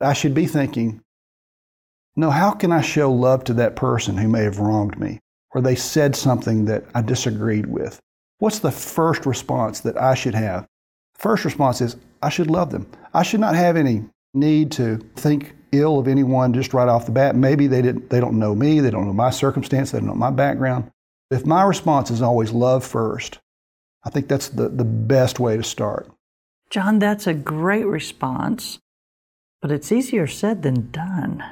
I 0.00 0.14
should 0.14 0.32
be 0.32 0.46
thinking, 0.46 1.02
no, 2.20 2.30
how 2.30 2.50
can 2.50 2.70
I 2.70 2.82
show 2.82 3.10
love 3.10 3.44
to 3.44 3.54
that 3.54 3.76
person 3.76 4.18
who 4.18 4.28
may 4.28 4.42
have 4.42 4.58
wronged 4.58 5.00
me 5.00 5.20
or 5.52 5.62
they 5.62 5.74
said 5.74 6.14
something 6.14 6.66
that 6.66 6.84
I 6.94 7.00
disagreed 7.00 7.64
with? 7.64 7.98
What's 8.38 8.58
the 8.58 8.70
first 8.70 9.24
response 9.24 9.80
that 9.80 9.96
I 9.96 10.14
should 10.14 10.34
have? 10.34 10.66
First 11.14 11.46
response 11.46 11.80
is 11.80 11.96
I 12.22 12.28
should 12.28 12.50
love 12.50 12.72
them. 12.72 12.86
I 13.14 13.22
should 13.22 13.40
not 13.40 13.54
have 13.54 13.74
any 13.76 14.04
need 14.34 14.70
to 14.72 14.98
think 15.16 15.54
ill 15.72 15.98
of 15.98 16.08
anyone 16.08 16.52
just 16.52 16.74
right 16.74 16.88
off 16.88 17.06
the 17.06 17.12
bat. 17.12 17.36
Maybe 17.36 17.66
they 17.66 17.80
didn't 17.80 18.10
they 18.10 18.20
don't 18.20 18.38
know 18.38 18.54
me, 18.54 18.80
they 18.80 18.90
don't 18.90 19.06
know 19.06 19.14
my 19.14 19.30
circumstance, 19.30 19.90
they 19.90 19.98
don't 19.98 20.08
know 20.08 20.14
my 20.14 20.30
background. 20.30 20.90
If 21.30 21.46
my 21.46 21.62
response 21.62 22.10
is 22.10 22.20
always 22.20 22.52
love 22.52 22.84
first, 22.84 23.38
I 24.04 24.10
think 24.10 24.28
that's 24.28 24.48
the, 24.50 24.68
the 24.68 24.84
best 24.84 25.40
way 25.40 25.56
to 25.56 25.62
start. 25.62 26.10
John, 26.68 26.98
that's 26.98 27.26
a 27.26 27.34
great 27.34 27.86
response, 27.86 28.78
but 29.62 29.72
it's 29.72 29.90
easier 29.90 30.26
said 30.26 30.62
than 30.62 30.90
done. 30.90 31.44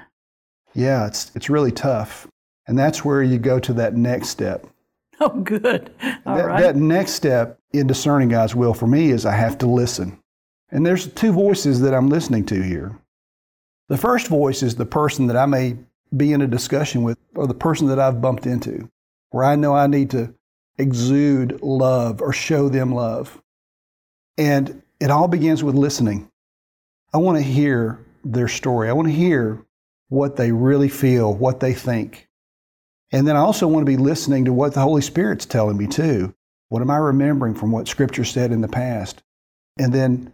Yeah, 0.78 1.08
it's, 1.08 1.32
it's 1.34 1.50
really 1.50 1.72
tough. 1.72 2.28
And 2.68 2.78
that's 2.78 3.04
where 3.04 3.20
you 3.20 3.36
go 3.36 3.58
to 3.58 3.72
that 3.74 3.96
next 3.96 4.28
step. 4.28 4.66
Oh, 5.20 5.30
good. 5.30 5.90
All 6.24 6.36
that, 6.36 6.46
right. 6.46 6.60
that 6.60 6.76
next 6.76 7.10
step 7.14 7.58
in 7.72 7.88
discerning 7.88 8.28
God's 8.28 8.54
will 8.54 8.72
for 8.72 8.86
me 8.86 9.10
is 9.10 9.26
I 9.26 9.34
have 9.34 9.58
to 9.58 9.66
listen. 9.66 10.16
And 10.70 10.86
there's 10.86 11.08
two 11.08 11.32
voices 11.32 11.80
that 11.80 11.92
I'm 11.92 12.08
listening 12.08 12.46
to 12.46 12.62
here. 12.62 12.96
The 13.88 13.96
first 13.96 14.28
voice 14.28 14.62
is 14.62 14.76
the 14.76 14.86
person 14.86 15.26
that 15.26 15.36
I 15.36 15.46
may 15.46 15.76
be 16.16 16.32
in 16.32 16.40
a 16.40 16.46
discussion 16.46 17.02
with, 17.02 17.18
or 17.34 17.48
the 17.48 17.54
person 17.54 17.88
that 17.88 17.98
I've 17.98 18.20
bumped 18.20 18.46
into, 18.46 18.88
where 19.30 19.42
I 19.42 19.56
know 19.56 19.74
I 19.74 19.88
need 19.88 20.10
to 20.10 20.32
exude 20.76 21.62
love 21.62 22.22
or 22.22 22.32
show 22.32 22.68
them 22.68 22.94
love. 22.94 23.42
And 24.36 24.84
it 25.00 25.10
all 25.10 25.26
begins 25.26 25.64
with 25.64 25.74
listening. 25.74 26.30
I 27.12 27.18
want 27.18 27.38
to 27.38 27.42
hear 27.42 28.06
their 28.24 28.46
story. 28.46 28.88
I 28.88 28.92
want 28.92 29.08
to 29.08 29.14
hear 29.14 29.64
what 30.08 30.36
they 30.36 30.52
really 30.52 30.88
feel, 30.88 31.32
what 31.34 31.60
they 31.60 31.74
think. 31.74 32.28
And 33.12 33.26
then 33.26 33.36
I 33.36 33.40
also 33.40 33.66
want 33.66 33.86
to 33.86 33.90
be 33.90 33.96
listening 33.96 34.44
to 34.46 34.52
what 34.52 34.74
the 34.74 34.80
Holy 34.80 35.02
Spirit's 35.02 35.46
telling 35.46 35.76
me 35.76 35.86
too. 35.86 36.34
What 36.68 36.82
am 36.82 36.90
I 36.90 36.96
remembering 36.96 37.54
from 37.54 37.72
what 37.72 37.88
Scripture 37.88 38.24
said 38.24 38.52
in 38.52 38.60
the 38.60 38.68
past? 38.68 39.22
And 39.78 39.92
then 39.92 40.32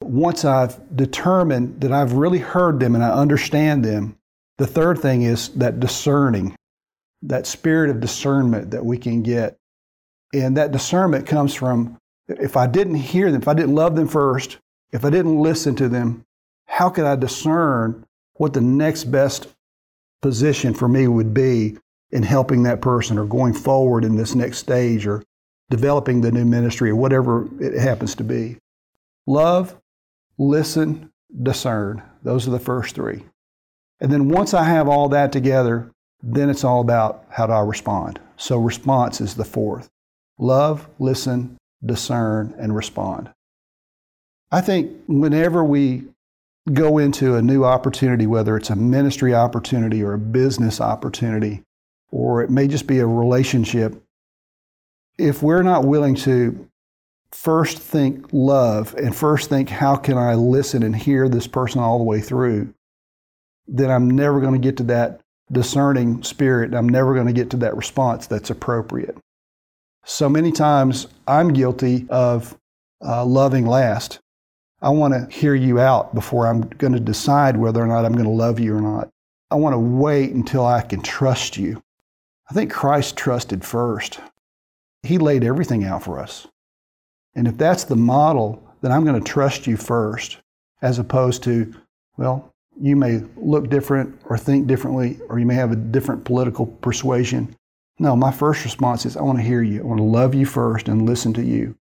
once 0.00 0.44
I've 0.44 0.78
determined 0.96 1.80
that 1.80 1.92
I've 1.92 2.14
really 2.14 2.38
heard 2.38 2.80
them 2.80 2.94
and 2.94 3.04
I 3.04 3.10
understand 3.10 3.84
them, 3.84 4.16
the 4.58 4.66
third 4.66 4.98
thing 4.98 5.22
is 5.22 5.48
that 5.50 5.80
discerning, 5.80 6.54
that 7.22 7.46
spirit 7.46 7.90
of 7.90 8.00
discernment 8.00 8.70
that 8.70 8.84
we 8.84 8.98
can 8.98 9.22
get. 9.22 9.56
And 10.32 10.56
that 10.56 10.72
discernment 10.72 11.26
comes 11.26 11.54
from 11.54 11.98
if 12.28 12.56
I 12.56 12.66
didn't 12.66 12.96
hear 12.96 13.30
them, 13.30 13.42
if 13.42 13.48
I 13.48 13.54
didn't 13.54 13.74
love 13.74 13.96
them 13.96 14.08
first, 14.08 14.58
if 14.92 15.04
I 15.04 15.10
didn't 15.10 15.40
listen 15.40 15.74
to 15.76 15.88
them, 15.88 16.24
how 16.66 16.88
could 16.88 17.04
I 17.04 17.16
discern 17.16 18.06
what 18.34 18.52
the 18.52 18.60
next 18.60 19.04
best 19.04 19.48
position 20.22 20.74
for 20.74 20.88
me 20.88 21.06
would 21.06 21.34
be 21.34 21.76
in 22.10 22.22
helping 22.22 22.62
that 22.62 22.80
person 22.80 23.18
or 23.18 23.24
going 23.24 23.52
forward 23.52 24.04
in 24.04 24.16
this 24.16 24.34
next 24.34 24.58
stage 24.58 25.06
or 25.06 25.22
developing 25.70 26.20
the 26.20 26.32
new 26.32 26.44
ministry 26.44 26.90
or 26.90 26.96
whatever 26.96 27.48
it 27.60 27.78
happens 27.78 28.14
to 28.14 28.24
be? 28.24 28.56
Love, 29.26 29.76
listen, 30.38 31.10
discern. 31.42 32.02
Those 32.22 32.46
are 32.46 32.52
the 32.52 32.58
first 32.58 32.94
three. 32.94 33.24
And 34.00 34.12
then 34.12 34.28
once 34.28 34.54
I 34.54 34.64
have 34.64 34.88
all 34.88 35.08
that 35.10 35.32
together, 35.32 35.90
then 36.22 36.50
it's 36.50 36.64
all 36.64 36.80
about 36.80 37.24
how 37.30 37.46
do 37.46 37.52
I 37.52 37.60
respond. 37.60 38.18
So 38.36 38.58
response 38.58 39.20
is 39.20 39.34
the 39.34 39.44
fourth. 39.44 39.88
Love, 40.38 40.88
listen, 40.98 41.56
discern, 41.84 42.54
and 42.58 42.74
respond. 42.74 43.30
I 44.50 44.60
think 44.60 44.92
whenever 45.06 45.62
we 45.64 46.04
go 46.72 46.98
into 46.98 47.36
a 47.36 47.42
new 47.42 47.64
opportunity, 47.64 48.26
whether 48.26 48.56
it's 48.56 48.70
a 48.70 48.76
ministry 48.76 49.34
opportunity 49.34 50.02
or 50.02 50.14
a 50.14 50.18
business 50.18 50.80
opportunity, 50.80 51.62
or 52.10 52.42
it 52.42 52.50
may 52.50 52.66
just 52.66 52.86
be 52.86 53.00
a 53.00 53.06
relationship, 53.06 54.02
if 55.18 55.42
we're 55.42 55.62
not 55.62 55.84
willing 55.84 56.14
to 56.14 56.68
first 57.30 57.78
think 57.78 58.26
love 58.32 58.94
and 58.94 59.14
first 59.14 59.50
think, 59.50 59.68
how 59.68 59.96
can 59.96 60.16
I 60.16 60.34
listen 60.34 60.82
and 60.82 60.94
hear 60.94 61.28
this 61.28 61.46
person 61.46 61.80
all 61.80 61.98
the 61.98 62.04
way 62.04 62.20
through, 62.20 62.72
then 63.66 63.90
I'm 63.90 64.10
never 64.10 64.40
going 64.40 64.54
to 64.54 64.58
get 64.58 64.76
to 64.78 64.84
that 64.84 65.20
discerning 65.52 66.22
spirit. 66.22 66.74
I'm 66.74 66.88
never 66.88 67.14
going 67.14 67.26
to 67.26 67.32
get 67.32 67.50
to 67.50 67.56
that 67.58 67.76
response 67.76 68.26
that's 68.26 68.50
appropriate. 68.50 69.16
So 70.04 70.28
many 70.28 70.52
times 70.52 71.06
I'm 71.26 71.52
guilty 71.52 72.06
of 72.08 72.56
uh, 73.04 73.24
loving 73.24 73.66
last. 73.66 74.20
I 74.84 74.90
want 74.90 75.14
to 75.14 75.34
hear 75.34 75.54
you 75.54 75.80
out 75.80 76.14
before 76.14 76.46
I'm 76.46 76.60
going 76.60 76.92
to 76.92 77.00
decide 77.00 77.56
whether 77.56 77.82
or 77.82 77.86
not 77.86 78.04
I'm 78.04 78.12
going 78.12 78.26
to 78.26 78.30
love 78.30 78.60
you 78.60 78.76
or 78.76 78.82
not. 78.82 79.08
I 79.50 79.54
want 79.54 79.72
to 79.72 79.78
wait 79.78 80.32
until 80.32 80.66
I 80.66 80.82
can 80.82 81.00
trust 81.00 81.56
you. 81.56 81.82
I 82.50 82.52
think 82.52 82.70
Christ 82.70 83.16
trusted 83.16 83.64
first. 83.64 84.20
He 85.02 85.16
laid 85.16 85.42
everything 85.42 85.84
out 85.84 86.02
for 86.02 86.20
us. 86.20 86.46
And 87.34 87.48
if 87.48 87.56
that's 87.56 87.84
the 87.84 87.96
model, 87.96 88.62
then 88.82 88.92
I'm 88.92 89.04
going 89.04 89.18
to 89.18 89.32
trust 89.32 89.66
you 89.66 89.78
first, 89.78 90.36
as 90.82 90.98
opposed 90.98 91.42
to, 91.44 91.74
well, 92.18 92.52
you 92.78 92.94
may 92.94 93.22
look 93.36 93.70
different 93.70 94.20
or 94.26 94.36
think 94.36 94.66
differently, 94.66 95.18
or 95.30 95.38
you 95.38 95.46
may 95.46 95.54
have 95.54 95.72
a 95.72 95.76
different 95.76 96.26
political 96.26 96.66
persuasion. 96.66 97.56
No, 97.98 98.14
my 98.16 98.30
first 98.30 98.62
response 98.64 99.06
is 99.06 99.16
I 99.16 99.22
want 99.22 99.38
to 99.38 99.44
hear 99.44 99.62
you. 99.62 99.80
I 99.80 99.84
want 99.84 99.98
to 100.00 100.04
love 100.04 100.34
you 100.34 100.44
first 100.44 100.88
and 100.88 101.06
listen 101.06 101.32
to 101.34 101.42
you. 101.42 101.74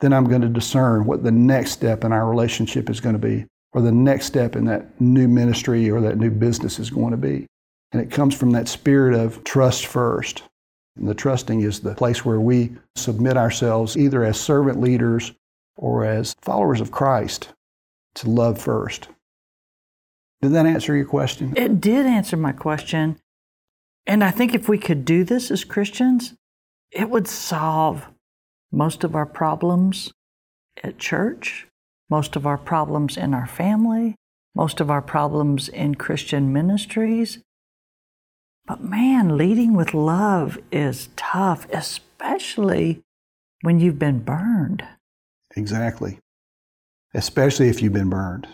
Then 0.00 0.12
I'm 0.12 0.24
going 0.24 0.40
to 0.42 0.48
discern 0.48 1.04
what 1.04 1.22
the 1.22 1.30
next 1.30 1.72
step 1.72 2.04
in 2.04 2.12
our 2.12 2.28
relationship 2.28 2.88
is 2.88 3.00
going 3.00 3.14
to 3.14 3.18
be, 3.18 3.46
or 3.72 3.82
the 3.82 3.92
next 3.92 4.26
step 4.26 4.56
in 4.56 4.64
that 4.66 5.00
new 5.00 5.28
ministry 5.28 5.90
or 5.90 6.00
that 6.00 6.18
new 6.18 6.30
business 6.30 6.78
is 6.78 6.90
going 6.90 7.10
to 7.10 7.16
be. 7.16 7.46
And 7.92 8.00
it 8.00 8.10
comes 8.10 8.34
from 8.34 8.50
that 8.52 8.68
spirit 8.68 9.14
of 9.14 9.44
trust 9.44 9.86
first. 9.86 10.42
And 10.96 11.08
the 11.08 11.14
trusting 11.14 11.60
is 11.60 11.80
the 11.80 11.94
place 11.94 12.24
where 12.24 12.40
we 12.40 12.72
submit 12.96 13.36
ourselves 13.36 13.96
either 13.96 14.24
as 14.24 14.40
servant 14.40 14.80
leaders 14.80 15.32
or 15.76 16.04
as 16.04 16.34
followers 16.40 16.80
of 16.80 16.90
Christ 16.90 17.48
to 18.16 18.30
love 18.30 18.60
first. 18.60 19.08
Did 20.42 20.52
that 20.52 20.66
answer 20.66 20.96
your 20.96 21.06
question? 21.06 21.52
It 21.56 21.80
did 21.80 22.06
answer 22.06 22.36
my 22.36 22.52
question. 22.52 23.18
And 24.06 24.24
I 24.24 24.30
think 24.30 24.54
if 24.54 24.68
we 24.68 24.78
could 24.78 25.04
do 25.04 25.24
this 25.24 25.50
as 25.50 25.64
Christians, 25.64 26.34
it 26.90 27.10
would 27.10 27.28
solve 27.28 28.08
most 28.72 29.04
of 29.04 29.14
our 29.14 29.26
problems 29.26 30.12
at 30.82 30.98
church, 30.98 31.66
most 32.08 32.36
of 32.36 32.46
our 32.46 32.58
problems 32.58 33.16
in 33.16 33.34
our 33.34 33.46
family, 33.46 34.16
most 34.54 34.80
of 34.80 34.90
our 34.90 35.02
problems 35.02 35.68
in 35.68 35.94
Christian 35.94 36.52
ministries. 36.52 37.38
But 38.66 38.82
man, 38.82 39.36
leading 39.36 39.74
with 39.74 39.94
love 39.94 40.58
is 40.70 41.08
tough, 41.16 41.66
especially 41.72 43.02
when 43.62 43.80
you've 43.80 43.98
been 43.98 44.20
burned. 44.20 44.84
Exactly. 45.56 46.18
Especially 47.14 47.68
if 47.68 47.82
you've 47.82 47.92
been 47.92 48.10
burned. 48.10 48.46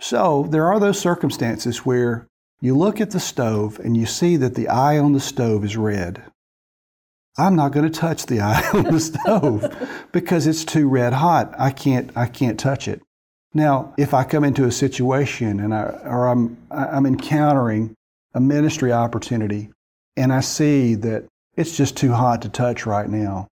So 0.00 0.46
there 0.50 0.66
are 0.66 0.80
those 0.80 0.98
circumstances 0.98 1.84
where 1.84 2.26
you 2.60 2.76
look 2.76 3.00
at 3.00 3.10
the 3.10 3.20
stove 3.20 3.78
and 3.78 3.96
you 3.96 4.06
see 4.06 4.36
that 4.36 4.54
the 4.54 4.68
eye 4.68 4.98
on 4.98 5.12
the 5.12 5.20
stove 5.20 5.64
is 5.64 5.76
red. 5.76 6.22
I'm 7.38 7.56
not 7.56 7.72
going 7.72 7.90
to 7.90 7.98
touch 7.98 8.26
the 8.26 8.40
eye 8.40 8.68
on 8.74 8.84
the 8.84 9.00
stove 9.00 10.08
because 10.12 10.46
it's 10.46 10.64
too 10.64 10.88
red 10.88 11.12
hot. 11.12 11.54
I 11.58 11.70
can't, 11.70 12.10
I 12.16 12.26
can't 12.26 12.58
touch 12.58 12.88
it. 12.88 13.00
Now, 13.52 13.94
if 13.96 14.14
I 14.14 14.24
come 14.24 14.44
into 14.44 14.64
a 14.64 14.72
situation 14.72 15.58
and 15.60 15.74
I, 15.74 15.82
or 16.04 16.28
I'm, 16.28 16.56
I'm 16.70 17.06
encountering 17.06 17.94
a 18.34 18.40
ministry 18.40 18.92
opportunity 18.92 19.70
and 20.16 20.32
I 20.32 20.40
see 20.40 20.94
that 20.96 21.24
it's 21.56 21.76
just 21.76 21.96
too 21.96 22.12
hot 22.12 22.42
to 22.42 22.48
touch 22.48 22.86
right 22.86 23.08
now, 23.08 23.48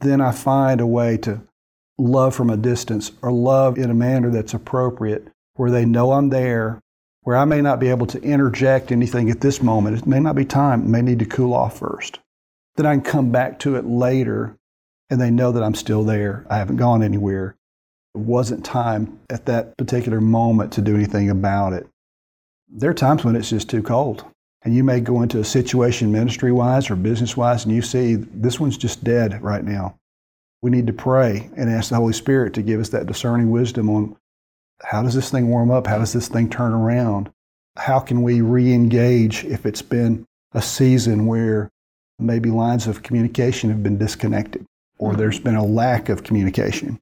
then 0.00 0.20
I 0.20 0.30
find 0.32 0.80
a 0.80 0.86
way 0.86 1.16
to 1.18 1.42
love 1.98 2.34
from 2.34 2.50
a 2.50 2.56
distance 2.56 3.10
or 3.22 3.32
love 3.32 3.78
in 3.78 3.90
a 3.90 3.94
manner 3.94 4.30
that's 4.30 4.54
appropriate 4.54 5.26
where 5.54 5.70
they 5.70 5.84
know 5.84 6.12
I'm 6.12 6.28
there 6.28 6.80
where 7.22 7.36
I 7.36 7.44
may 7.44 7.60
not 7.60 7.80
be 7.80 7.88
able 7.88 8.06
to 8.06 8.22
interject 8.22 8.92
anything 8.92 9.30
at 9.30 9.40
this 9.40 9.60
moment. 9.60 9.98
It 9.98 10.06
may 10.06 10.20
not 10.20 10.36
be 10.36 10.44
time, 10.44 10.82
it 10.82 10.88
may 10.88 11.02
need 11.02 11.18
to 11.18 11.24
cool 11.24 11.54
off 11.54 11.80
first. 11.80 12.20
Then 12.76 12.86
I 12.86 12.94
can 12.94 13.02
come 13.02 13.30
back 13.30 13.58
to 13.60 13.76
it 13.76 13.86
later 13.86 14.56
and 15.08 15.20
they 15.20 15.30
know 15.30 15.52
that 15.52 15.62
I'm 15.62 15.74
still 15.74 16.04
there. 16.04 16.46
I 16.50 16.58
haven't 16.58 16.76
gone 16.76 17.02
anywhere. 17.02 17.56
It 18.14 18.20
wasn't 18.20 18.64
time 18.64 19.18
at 19.30 19.46
that 19.46 19.76
particular 19.76 20.20
moment 20.20 20.72
to 20.72 20.82
do 20.82 20.94
anything 20.94 21.30
about 21.30 21.72
it. 21.72 21.86
There 22.68 22.90
are 22.90 22.94
times 22.94 23.24
when 23.24 23.36
it's 23.36 23.50
just 23.50 23.70
too 23.70 23.82
cold. 23.82 24.24
And 24.62 24.74
you 24.74 24.82
may 24.82 25.00
go 25.00 25.22
into 25.22 25.38
a 25.38 25.44
situation 25.44 26.10
ministry 26.10 26.50
wise 26.50 26.90
or 26.90 26.96
business 26.96 27.36
wise 27.36 27.64
and 27.64 27.74
you 27.74 27.82
see 27.82 28.16
this 28.16 28.58
one's 28.58 28.76
just 28.76 29.04
dead 29.04 29.40
right 29.42 29.64
now. 29.64 29.96
We 30.60 30.70
need 30.70 30.88
to 30.88 30.92
pray 30.92 31.50
and 31.56 31.70
ask 31.70 31.90
the 31.90 31.96
Holy 31.96 32.12
Spirit 32.12 32.54
to 32.54 32.62
give 32.62 32.80
us 32.80 32.88
that 32.88 33.06
discerning 33.06 33.50
wisdom 33.50 33.88
on 33.88 34.16
how 34.82 35.02
does 35.02 35.14
this 35.14 35.30
thing 35.30 35.48
warm 35.48 35.70
up? 35.70 35.86
How 35.86 35.98
does 35.98 36.12
this 36.12 36.28
thing 36.28 36.50
turn 36.50 36.72
around? 36.72 37.30
How 37.76 38.00
can 38.00 38.22
we 38.22 38.40
re 38.40 38.72
engage 38.72 39.44
if 39.44 39.66
it's 39.66 39.82
been 39.82 40.26
a 40.52 40.62
season 40.62 41.26
where 41.26 41.70
maybe 42.18 42.50
lines 42.50 42.86
of 42.86 43.02
communication 43.02 43.70
have 43.70 43.82
been 43.82 43.98
disconnected, 43.98 44.64
or 44.98 45.10
mm-hmm. 45.10 45.18
there's 45.18 45.40
been 45.40 45.56
a 45.56 45.64
lack 45.64 46.08
of 46.08 46.22
communication, 46.22 46.98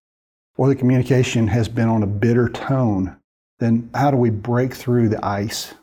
or 0.57 0.69
the 0.69 0.77
communication 0.77 1.47
has 1.49 1.69
been 1.69 1.89
on 1.89 2.03
a 2.03 2.07
bitter 2.07 2.49
tone? 2.49 3.17
Then 3.59 3.91
how 3.95 4.11
do 4.11 4.17
we 4.17 4.31
break 4.31 4.75
through 4.75 5.09
the 5.09 5.25
ice? 5.25 5.75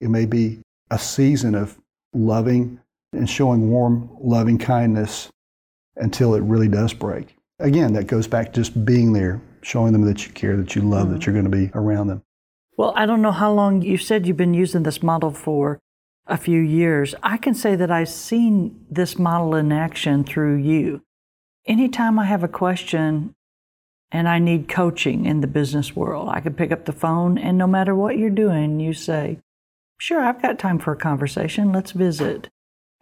It 0.00 0.08
may 0.08 0.26
be 0.26 0.60
a 0.90 0.98
season 0.98 1.54
of 1.54 1.76
loving 2.14 2.80
and 3.12 3.28
showing 3.28 3.70
warm, 3.70 4.08
loving 4.20 4.58
kindness 4.58 5.28
until 5.96 6.34
it 6.34 6.42
really 6.42 6.68
does 6.68 6.92
break. 6.92 7.36
Again, 7.58 7.92
that 7.92 8.06
goes 8.06 8.26
back 8.26 8.52
to 8.52 8.60
just 8.60 8.84
being 8.84 9.12
there, 9.12 9.40
showing 9.62 9.92
them 9.92 10.06
that 10.06 10.26
you 10.26 10.32
care, 10.32 10.56
that 10.56 10.74
you 10.74 10.82
love, 10.82 11.04
mm-hmm. 11.04 11.14
that 11.14 11.26
you're 11.26 11.32
going 11.34 11.44
to 11.44 11.50
be 11.50 11.70
around 11.74 12.06
them. 12.06 12.22
Well, 12.76 12.94
I 12.96 13.04
don't 13.04 13.20
know 13.20 13.32
how 13.32 13.52
long 13.52 13.82
you 13.82 13.98
said 13.98 14.26
you've 14.26 14.38
been 14.38 14.54
using 14.54 14.84
this 14.84 15.02
model 15.02 15.32
for 15.32 15.78
a 16.30 16.36
few 16.36 16.60
years. 16.60 17.14
I 17.22 17.36
can 17.36 17.54
say 17.54 17.74
that 17.74 17.90
I've 17.90 18.08
seen 18.08 18.86
this 18.88 19.18
model 19.18 19.54
in 19.54 19.72
action 19.72 20.24
through 20.24 20.56
you. 20.56 21.02
Anytime 21.66 22.18
I 22.18 22.24
have 22.24 22.44
a 22.44 22.48
question 22.48 23.34
and 24.12 24.28
I 24.28 24.38
need 24.38 24.68
coaching 24.68 25.26
in 25.26 25.40
the 25.40 25.46
business 25.46 25.94
world, 25.94 26.28
I 26.30 26.40
can 26.40 26.54
pick 26.54 26.70
up 26.72 26.84
the 26.84 26.92
phone 26.92 27.36
and 27.36 27.58
no 27.58 27.66
matter 27.66 27.94
what 27.94 28.16
you're 28.16 28.30
doing, 28.30 28.80
you 28.80 28.94
say, 28.94 29.40
Sure, 29.98 30.22
I've 30.22 30.40
got 30.40 30.58
time 30.58 30.78
for 30.78 30.92
a 30.92 30.96
conversation. 30.96 31.72
Let's 31.72 31.92
visit. 31.92 32.48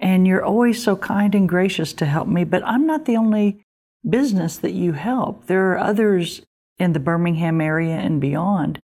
And 0.00 0.26
you're 0.26 0.44
always 0.44 0.82
so 0.82 0.96
kind 0.96 1.32
and 1.32 1.48
gracious 1.48 1.92
to 1.92 2.06
help 2.06 2.26
me, 2.26 2.42
but 2.42 2.64
I'm 2.64 2.88
not 2.88 3.04
the 3.04 3.16
only 3.16 3.64
business 4.08 4.56
that 4.58 4.72
you 4.72 4.94
help. 4.94 5.46
There 5.46 5.70
are 5.70 5.78
others 5.78 6.42
in 6.76 6.94
the 6.94 7.00
Birmingham 7.00 7.60
area 7.60 7.94
and 7.94 8.20
beyond 8.20 8.80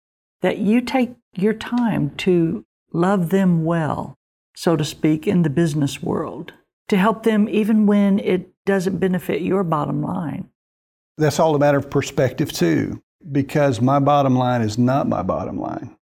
that 0.42 0.58
you 0.58 0.82
take 0.82 1.12
your 1.36 1.54
time 1.54 2.16
to 2.18 2.66
love 2.94 3.30
them 3.30 3.64
well, 3.64 4.16
so 4.60 4.76
to 4.76 4.84
speak, 4.84 5.26
in 5.26 5.44
the 5.44 5.50
business 5.50 6.04
world, 6.04 6.52
to 6.90 6.98
help 6.98 7.24
them 7.24 7.48
even 7.48 7.86
when 7.86 8.20
it 8.20 8.50
doesn't 8.66 8.98
benefit 8.98 9.42
your 9.42 9.64
bottom 9.64 10.04
line. 10.04 10.50
That's 11.18 11.40
all 11.40 11.56
a 11.56 11.60
matter 11.60 11.78
of 11.78 11.90
perspective, 11.90 12.52
too, 12.52 13.02
because 13.32 13.80
my 13.80 14.00
bottom 14.00 14.36
line 14.36 14.62
is 14.62 14.78
not 14.78 15.08
my 15.08 15.22
bottom 15.22 15.62
line. 15.62 15.96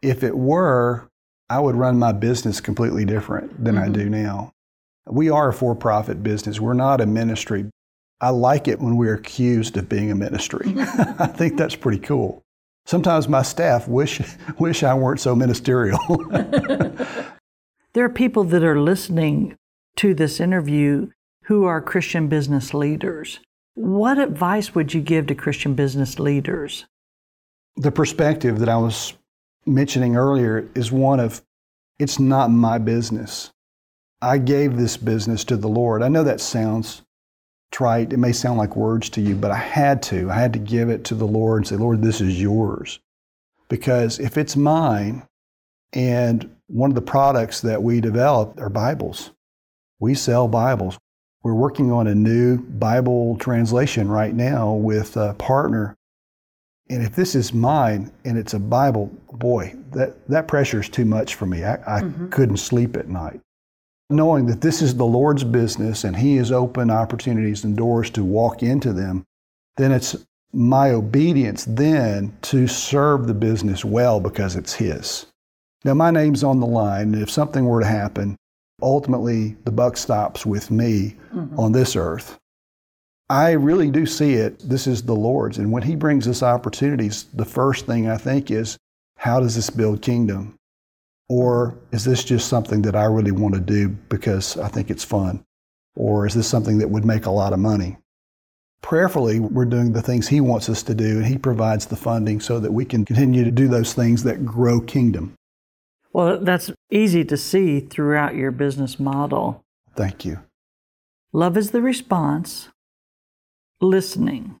If 0.00 0.22
it 0.22 0.38
were, 0.38 1.10
I 1.50 1.60
would 1.60 1.74
run 1.74 1.98
my 1.98 2.12
business 2.12 2.62
completely 2.62 3.04
different 3.04 3.62
than 3.62 3.74
mm-hmm. 3.74 3.84
I 3.84 3.88
do 3.92 4.08
now. 4.08 4.52
We 5.06 5.28
are 5.28 5.50
a 5.50 5.52
for 5.52 5.74
profit 5.74 6.22
business, 6.22 6.60
we're 6.60 6.72
not 6.72 7.02
a 7.02 7.06
ministry. 7.06 7.66
I 8.22 8.30
like 8.30 8.68
it 8.68 8.80
when 8.80 8.96
we're 8.96 9.16
accused 9.16 9.76
of 9.76 9.86
being 9.86 10.10
a 10.10 10.14
ministry. 10.14 10.72
I 10.78 11.26
think 11.26 11.58
that's 11.58 11.76
pretty 11.76 11.98
cool. 11.98 12.40
Sometimes 12.86 13.28
my 13.28 13.42
staff 13.42 13.86
wish, 13.86 14.22
wish 14.58 14.82
I 14.82 14.94
weren't 14.94 15.20
so 15.20 15.36
ministerial. 15.36 16.00
there 17.92 18.04
are 18.04 18.10
people 18.10 18.44
that 18.44 18.62
are 18.62 18.80
listening 18.80 19.56
to 19.96 20.14
this 20.14 20.40
interview 20.40 21.08
who 21.44 21.64
are 21.64 21.80
Christian 21.80 22.28
business 22.28 22.72
leaders. 22.72 23.40
What 23.74 24.18
advice 24.18 24.74
would 24.74 24.94
you 24.94 25.00
give 25.00 25.26
to 25.26 25.34
Christian 25.34 25.74
business 25.74 26.18
leaders? 26.18 26.86
The 27.76 27.90
perspective 27.90 28.58
that 28.60 28.68
I 28.68 28.76
was 28.76 29.14
mentioning 29.66 30.16
earlier 30.16 30.68
is 30.74 30.92
one 30.92 31.20
of 31.20 31.42
it's 31.98 32.18
not 32.18 32.50
my 32.50 32.78
business. 32.78 33.50
I 34.22 34.38
gave 34.38 34.76
this 34.76 34.96
business 34.96 35.44
to 35.44 35.56
the 35.56 35.68
Lord. 35.68 36.02
I 36.02 36.08
know 36.08 36.24
that 36.24 36.40
sounds 36.40 37.02
trite. 37.70 38.12
It 38.12 38.18
may 38.18 38.32
sound 38.32 38.58
like 38.58 38.76
words 38.76 39.08
to 39.10 39.20
you, 39.20 39.34
but 39.34 39.50
I 39.50 39.56
had 39.56 40.02
to. 40.04 40.30
I 40.30 40.34
had 40.34 40.52
to 40.54 40.58
give 40.58 40.88
it 40.88 41.04
to 41.04 41.14
the 41.14 41.26
Lord 41.26 41.58
and 41.58 41.68
say, 41.68 41.76
Lord, 41.76 42.02
this 42.02 42.20
is 42.20 42.40
yours. 42.40 43.00
Because 43.68 44.18
if 44.18 44.36
it's 44.36 44.56
mine, 44.56 45.22
and 45.92 46.54
one 46.68 46.90
of 46.90 46.94
the 46.94 47.02
products 47.02 47.60
that 47.62 47.82
we 47.82 48.00
develop 48.00 48.58
are 48.60 48.68
Bibles, 48.68 49.30
we 49.98 50.14
sell 50.14 50.48
Bibles. 50.48 50.98
We're 51.42 51.54
working 51.54 51.90
on 51.90 52.06
a 52.06 52.14
new 52.14 52.58
Bible 52.58 53.36
translation 53.38 54.08
right 54.08 54.34
now 54.34 54.74
with 54.74 55.16
a 55.16 55.34
partner 55.34 55.96
and 56.90 57.04
if 57.04 57.14
this 57.14 57.36
is 57.36 57.54
mine 57.54 58.10
and 58.24 58.36
it's 58.36 58.52
a 58.52 58.58
Bible, 58.58 59.12
boy, 59.32 59.76
that, 59.92 60.26
that 60.28 60.48
pressure 60.48 60.80
is 60.80 60.88
too 60.88 61.04
much 61.04 61.36
for 61.36 61.46
me. 61.46 61.64
I, 61.64 61.74
I 61.74 62.00
mm-hmm. 62.02 62.28
couldn't 62.30 62.56
sleep 62.56 62.96
at 62.96 63.08
night. 63.08 63.40
Knowing 64.10 64.46
that 64.46 64.60
this 64.60 64.82
is 64.82 64.96
the 64.96 65.06
Lord's 65.06 65.44
business 65.44 66.02
and 66.02 66.16
He 66.16 66.34
has 66.36 66.50
opened 66.50 66.90
opportunities 66.90 67.62
and 67.62 67.76
doors 67.76 68.10
to 68.10 68.24
walk 68.24 68.64
into 68.64 68.92
them, 68.92 69.24
then 69.76 69.92
it's 69.92 70.16
my 70.52 70.90
obedience 70.90 71.64
then 71.64 72.36
to 72.42 72.66
serve 72.66 73.28
the 73.28 73.34
business 73.34 73.84
well 73.84 74.18
because 74.18 74.56
it's 74.56 74.74
His. 74.74 75.26
Now, 75.84 75.94
my 75.94 76.10
name's 76.10 76.44
on 76.44 76.60
the 76.60 76.66
line, 76.66 77.14
and 77.14 77.22
if 77.22 77.30
something 77.30 77.64
were 77.64 77.80
to 77.80 77.86
happen, 77.86 78.36
ultimately 78.82 79.56
the 79.64 79.72
buck 79.72 79.96
stops 79.96 80.44
with 80.44 80.70
me 80.70 81.16
mm-hmm. 81.34 81.58
on 81.58 81.72
this 81.72 81.96
earth. 81.96 82.38
I 83.30 83.52
really 83.52 83.90
do 83.90 84.06
see 84.06 84.34
it. 84.34 84.58
This 84.58 84.86
is 84.86 85.02
the 85.02 85.14
Lord's. 85.14 85.58
And 85.58 85.70
when 85.72 85.82
He 85.82 85.94
brings 85.94 86.26
us 86.26 86.42
opportunities, 86.42 87.24
the 87.32 87.44
first 87.44 87.86
thing 87.86 88.08
I 88.08 88.16
think 88.16 88.50
is, 88.50 88.76
how 89.16 89.40
does 89.40 89.54
this 89.54 89.70
build 89.70 90.02
kingdom? 90.02 90.56
Or 91.28 91.78
is 91.92 92.04
this 92.04 92.24
just 92.24 92.48
something 92.48 92.82
that 92.82 92.96
I 92.96 93.04
really 93.04 93.30
want 93.30 93.54
to 93.54 93.60
do 93.60 93.88
because 93.88 94.58
I 94.58 94.68
think 94.68 94.90
it's 94.90 95.04
fun? 95.04 95.44
Or 95.94 96.26
is 96.26 96.34
this 96.34 96.48
something 96.48 96.78
that 96.78 96.90
would 96.90 97.04
make 97.04 97.26
a 97.26 97.30
lot 97.30 97.52
of 97.52 97.60
money? 97.60 97.96
Prayerfully, 98.82 99.38
we're 99.38 99.66
doing 99.66 99.92
the 99.92 100.02
things 100.02 100.26
He 100.26 100.40
wants 100.40 100.68
us 100.68 100.82
to 100.84 100.94
do, 100.94 101.18
and 101.18 101.26
He 101.26 101.38
provides 101.38 101.86
the 101.86 101.96
funding 101.96 102.40
so 102.40 102.58
that 102.58 102.72
we 102.72 102.84
can 102.84 103.04
continue 103.04 103.44
to 103.44 103.50
do 103.50 103.68
those 103.68 103.94
things 103.94 104.24
that 104.24 104.44
grow 104.44 104.80
kingdom. 104.80 105.34
Well, 106.12 106.38
that's 106.40 106.72
easy 106.90 107.24
to 107.24 107.36
see 107.36 107.80
throughout 107.80 108.34
your 108.34 108.50
business 108.50 108.98
model. 108.98 109.64
Thank 109.94 110.24
you. 110.24 110.40
Love 111.32 111.56
is 111.56 111.70
the 111.70 111.80
response, 111.80 112.68
listening. 113.80 114.58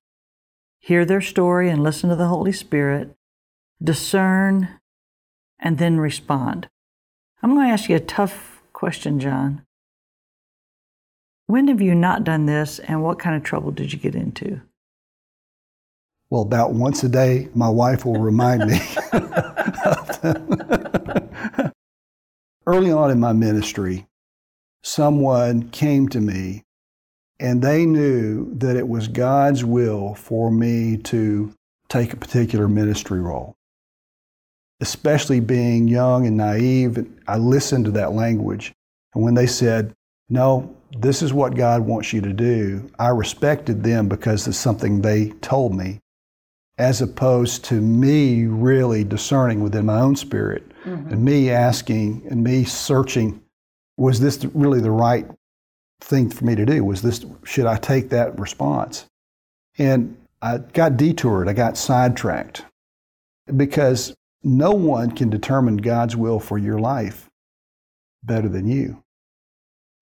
Hear 0.78 1.04
their 1.04 1.20
story 1.20 1.68
and 1.68 1.82
listen 1.82 2.08
to 2.10 2.16
the 2.16 2.28
Holy 2.28 2.52
Spirit, 2.52 3.16
discern, 3.82 4.68
and 5.58 5.78
then 5.78 5.98
respond. 5.98 6.68
I'm 7.42 7.54
going 7.54 7.66
to 7.66 7.72
ask 7.72 7.88
you 7.88 7.96
a 7.96 8.00
tough 8.00 8.62
question, 8.72 9.18
John. 9.18 9.62
When 11.46 11.66
have 11.66 11.80
you 11.80 11.96
not 11.96 12.22
done 12.22 12.46
this, 12.46 12.78
and 12.78 13.02
what 13.02 13.18
kind 13.18 13.34
of 13.34 13.42
trouble 13.42 13.72
did 13.72 13.92
you 13.92 13.98
get 13.98 14.14
into? 14.14 14.60
Well, 16.30 16.42
about 16.42 16.74
once 16.74 17.02
a 17.02 17.08
day, 17.08 17.48
my 17.56 17.68
wife 17.68 18.04
will 18.04 18.20
remind 18.20 18.70
me. 18.70 18.78
Early 22.72 22.92
on 22.92 23.10
in 23.10 23.18
my 23.18 23.32
ministry, 23.32 24.06
someone 24.84 25.70
came 25.70 26.08
to 26.10 26.20
me 26.20 26.62
and 27.40 27.60
they 27.60 27.84
knew 27.84 28.54
that 28.58 28.76
it 28.76 28.86
was 28.86 29.08
God's 29.08 29.64
will 29.64 30.14
for 30.14 30.52
me 30.52 30.96
to 30.98 31.52
take 31.88 32.12
a 32.12 32.16
particular 32.16 32.68
ministry 32.68 33.18
role. 33.18 33.56
Especially 34.80 35.40
being 35.40 35.88
young 35.88 36.28
and 36.28 36.36
naive, 36.36 37.04
I 37.26 37.38
listened 37.38 37.86
to 37.86 37.90
that 37.90 38.12
language. 38.12 38.72
And 39.16 39.24
when 39.24 39.34
they 39.34 39.48
said, 39.48 39.92
No, 40.28 40.72
this 40.96 41.22
is 41.22 41.32
what 41.32 41.56
God 41.56 41.80
wants 41.80 42.12
you 42.12 42.20
to 42.20 42.32
do, 42.32 42.88
I 43.00 43.08
respected 43.08 43.82
them 43.82 44.08
because 44.08 44.46
it's 44.46 44.56
something 44.56 45.02
they 45.02 45.30
told 45.40 45.74
me, 45.74 45.98
as 46.78 47.02
opposed 47.02 47.64
to 47.64 47.80
me 47.80 48.46
really 48.46 49.02
discerning 49.02 49.60
within 49.60 49.86
my 49.86 49.98
own 49.98 50.14
spirit 50.14 50.69
mm-hmm. 50.84 51.12
and 51.12 51.24
me 51.24 51.50
asking 51.50 52.26
and 52.30 52.42
me 52.42 52.64
searching, 52.64 53.42
was 53.96 54.20
this 54.20 54.44
really 54.54 54.80
the 54.80 54.90
right 54.90 55.26
thing 56.00 56.30
for 56.30 56.44
me 56.44 56.54
to 56.54 56.64
do 56.64 56.82
was 56.82 57.02
this 57.02 57.24
should 57.44 57.66
I 57.66 57.76
take 57.76 58.10
that 58.10 58.38
response? 58.38 59.06
And 59.78 60.16
I 60.42 60.58
got 60.58 60.96
detoured, 60.96 61.48
I 61.48 61.52
got 61.52 61.76
sidetracked 61.76 62.64
because 63.56 64.14
no 64.42 64.70
one 64.70 65.10
can 65.10 65.28
determine 65.28 65.76
God's 65.76 66.16
will 66.16 66.40
for 66.40 66.56
your 66.58 66.78
life 66.78 67.28
better 68.22 68.48
than 68.48 68.66
you. 68.66 69.02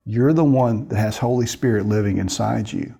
You're 0.04 0.32
the 0.32 0.44
one 0.44 0.88
that 0.88 0.96
has 0.96 1.18
Holy 1.18 1.46
Spirit 1.46 1.86
living 1.86 2.18
inside 2.18 2.72
you. 2.72 2.94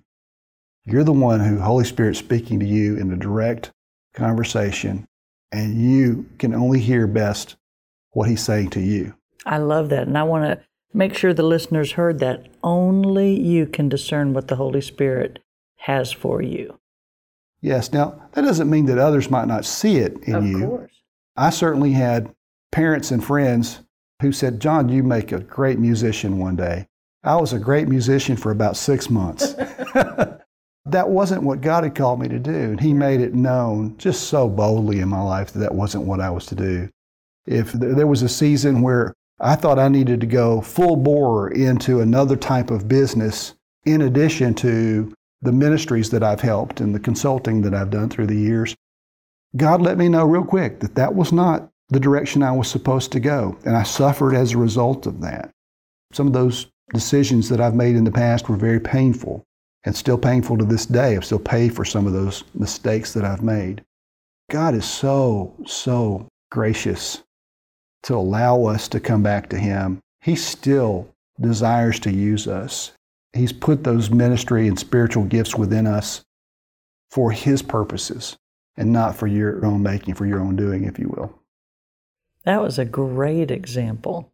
You're 0.85 1.03
the 1.03 1.13
one 1.13 1.39
who 1.39 1.59
Holy 1.59 1.85
Spirit 1.85 2.15
speaking 2.15 2.59
to 2.59 2.65
you 2.65 2.97
in 2.97 3.11
a 3.11 3.17
direct 3.17 3.71
conversation, 4.13 5.07
and 5.51 5.81
you 5.81 6.27
can 6.37 6.53
only 6.53 6.79
hear 6.79 7.07
best 7.07 7.55
what 8.11 8.29
He's 8.29 8.43
saying 8.43 8.69
to 8.71 8.79
you. 8.79 9.15
I 9.45 9.57
love 9.57 9.89
that. 9.89 10.07
And 10.07 10.17
I 10.17 10.23
want 10.23 10.45
to 10.45 10.65
Make 10.93 11.13
sure 11.13 11.33
the 11.33 11.43
listeners 11.43 11.91
heard 11.91 12.19
that 12.19 12.47
only 12.63 13.39
you 13.39 13.67
can 13.67 13.89
discern 13.89 14.33
what 14.33 14.47
the 14.47 14.55
Holy 14.55 14.81
Spirit 14.81 15.39
has 15.77 16.11
for 16.11 16.41
you. 16.41 16.79
Yes. 17.61 17.93
Now, 17.93 18.21
that 18.31 18.41
doesn't 18.41 18.69
mean 18.69 18.85
that 18.87 18.97
others 18.97 19.29
might 19.29 19.47
not 19.47 19.65
see 19.65 19.97
it 19.97 20.17
in 20.23 20.35
of 20.35 20.45
you. 20.45 20.63
Of 20.63 20.69
course. 20.69 20.91
I 21.35 21.51
certainly 21.51 21.91
had 21.91 22.33
parents 22.71 23.11
and 23.11 23.23
friends 23.23 23.81
who 24.21 24.31
said, 24.31 24.59
John, 24.59 24.89
you 24.89 25.03
make 25.03 25.31
a 25.31 25.39
great 25.39 25.77
musician 25.77 26.39
one 26.39 26.55
day. 26.55 26.87
I 27.23 27.35
was 27.35 27.53
a 27.53 27.59
great 27.59 27.87
musician 27.87 28.35
for 28.35 28.51
about 28.51 28.75
six 28.75 29.09
months. 29.09 29.53
that 30.85 31.09
wasn't 31.09 31.43
what 31.43 31.61
God 31.61 31.83
had 31.83 31.95
called 31.95 32.19
me 32.19 32.29
to 32.29 32.39
do. 32.39 32.51
And 32.51 32.79
He 32.79 32.93
made 32.93 33.21
it 33.21 33.35
known 33.35 33.95
just 33.97 34.23
so 34.27 34.49
boldly 34.49 35.01
in 35.01 35.09
my 35.09 35.21
life 35.21 35.51
that 35.51 35.59
that 35.59 35.75
wasn't 35.75 36.05
what 36.05 36.19
I 36.19 36.31
was 36.31 36.47
to 36.47 36.55
do. 36.55 36.89
If 37.45 37.71
there 37.73 38.07
was 38.07 38.21
a 38.21 38.29
season 38.29 38.81
where 38.81 39.13
I 39.39 39.55
thought 39.55 39.79
I 39.79 39.87
needed 39.87 40.19
to 40.21 40.27
go 40.27 40.61
full 40.61 40.97
bore 40.97 41.49
into 41.51 42.01
another 42.01 42.35
type 42.35 42.71
of 42.71 42.87
business 42.87 43.55
in 43.85 44.01
addition 44.01 44.53
to 44.55 45.13
the 45.41 45.51
ministries 45.51 46.09
that 46.09 46.23
I've 46.23 46.41
helped 46.41 46.81
and 46.81 46.93
the 46.93 46.99
consulting 46.99 47.61
that 47.61 47.73
I've 47.73 47.89
done 47.89 48.09
through 48.09 48.27
the 48.27 48.35
years. 48.35 48.75
God 49.55 49.81
let 49.81 49.97
me 49.97 50.09
know 50.09 50.25
real 50.25 50.43
quick 50.43 50.81
that 50.81 50.95
that 50.95 51.15
was 51.15 51.31
not 51.31 51.69
the 51.87 51.99
direction 51.99 52.43
I 52.43 52.51
was 52.51 52.67
supposed 52.67 53.11
to 53.13 53.19
go, 53.19 53.57
and 53.65 53.75
I 53.75 53.83
suffered 53.83 54.35
as 54.35 54.51
a 54.51 54.57
result 54.57 55.07
of 55.07 55.21
that. 55.21 55.49
Some 56.11 56.27
of 56.27 56.33
those 56.33 56.67
decisions 56.93 57.49
that 57.49 57.61
I've 57.61 57.75
made 57.75 57.95
in 57.95 58.03
the 58.03 58.11
past 58.11 58.49
were 58.49 58.57
very 58.57 58.79
painful 58.79 59.43
and 59.85 59.95
still 59.95 60.17
painful 60.17 60.57
to 60.57 60.65
this 60.65 60.85
day. 60.85 61.15
I've 61.15 61.25
still 61.25 61.39
paid 61.39 61.73
for 61.73 61.85
some 61.85 62.05
of 62.05 62.13
those 62.13 62.43
mistakes 62.53 63.13
that 63.13 63.23
I've 63.23 63.41
made. 63.41 63.83
God 64.51 64.75
is 64.75 64.85
so, 64.85 65.55
so 65.65 66.27
gracious 66.51 67.23
to 68.03 68.15
allow 68.15 68.65
us 68.65 68.87
to 68.89 68.99
come 68.99 69.23
back 69.23 69.49
to 69.49 69.57
Him, 69.57 69.99
He 70.21 70.35
still 70.35 71.13
desires 71.39 71.99
to 72.01 72.11
use 72.11 72.47
us. 72.47 72.91
He's 73.33 73.53
put 73.53 73.83
those 73.83 74.09
ministry 74.09 74.67
and 74.67 74.79
spiritual 74.79 75.25
gifts 75.25 75.55
within 75.55 75.87
us 75.87 76.23
for 77.11 77.31
His 77.31 77.61
purposes 77.61 78.37
and 78.77 78.91
not 78.91 79.15
for 79.15 79.27
your 79.27 79.65
own 79.65 79.83
making, 79.83 80.15
for 80.15 80.25
your 80.25 80.39
own 80.39 80.55
doing, 80.55 80.85
if 80.85 80.97
you 80.97 81.09
will. 81.09 81.39
That 82.45 82.61
was 82.61 82.79
a 82.79 82.85
great 82.85 83.51
example. 83.51 84.31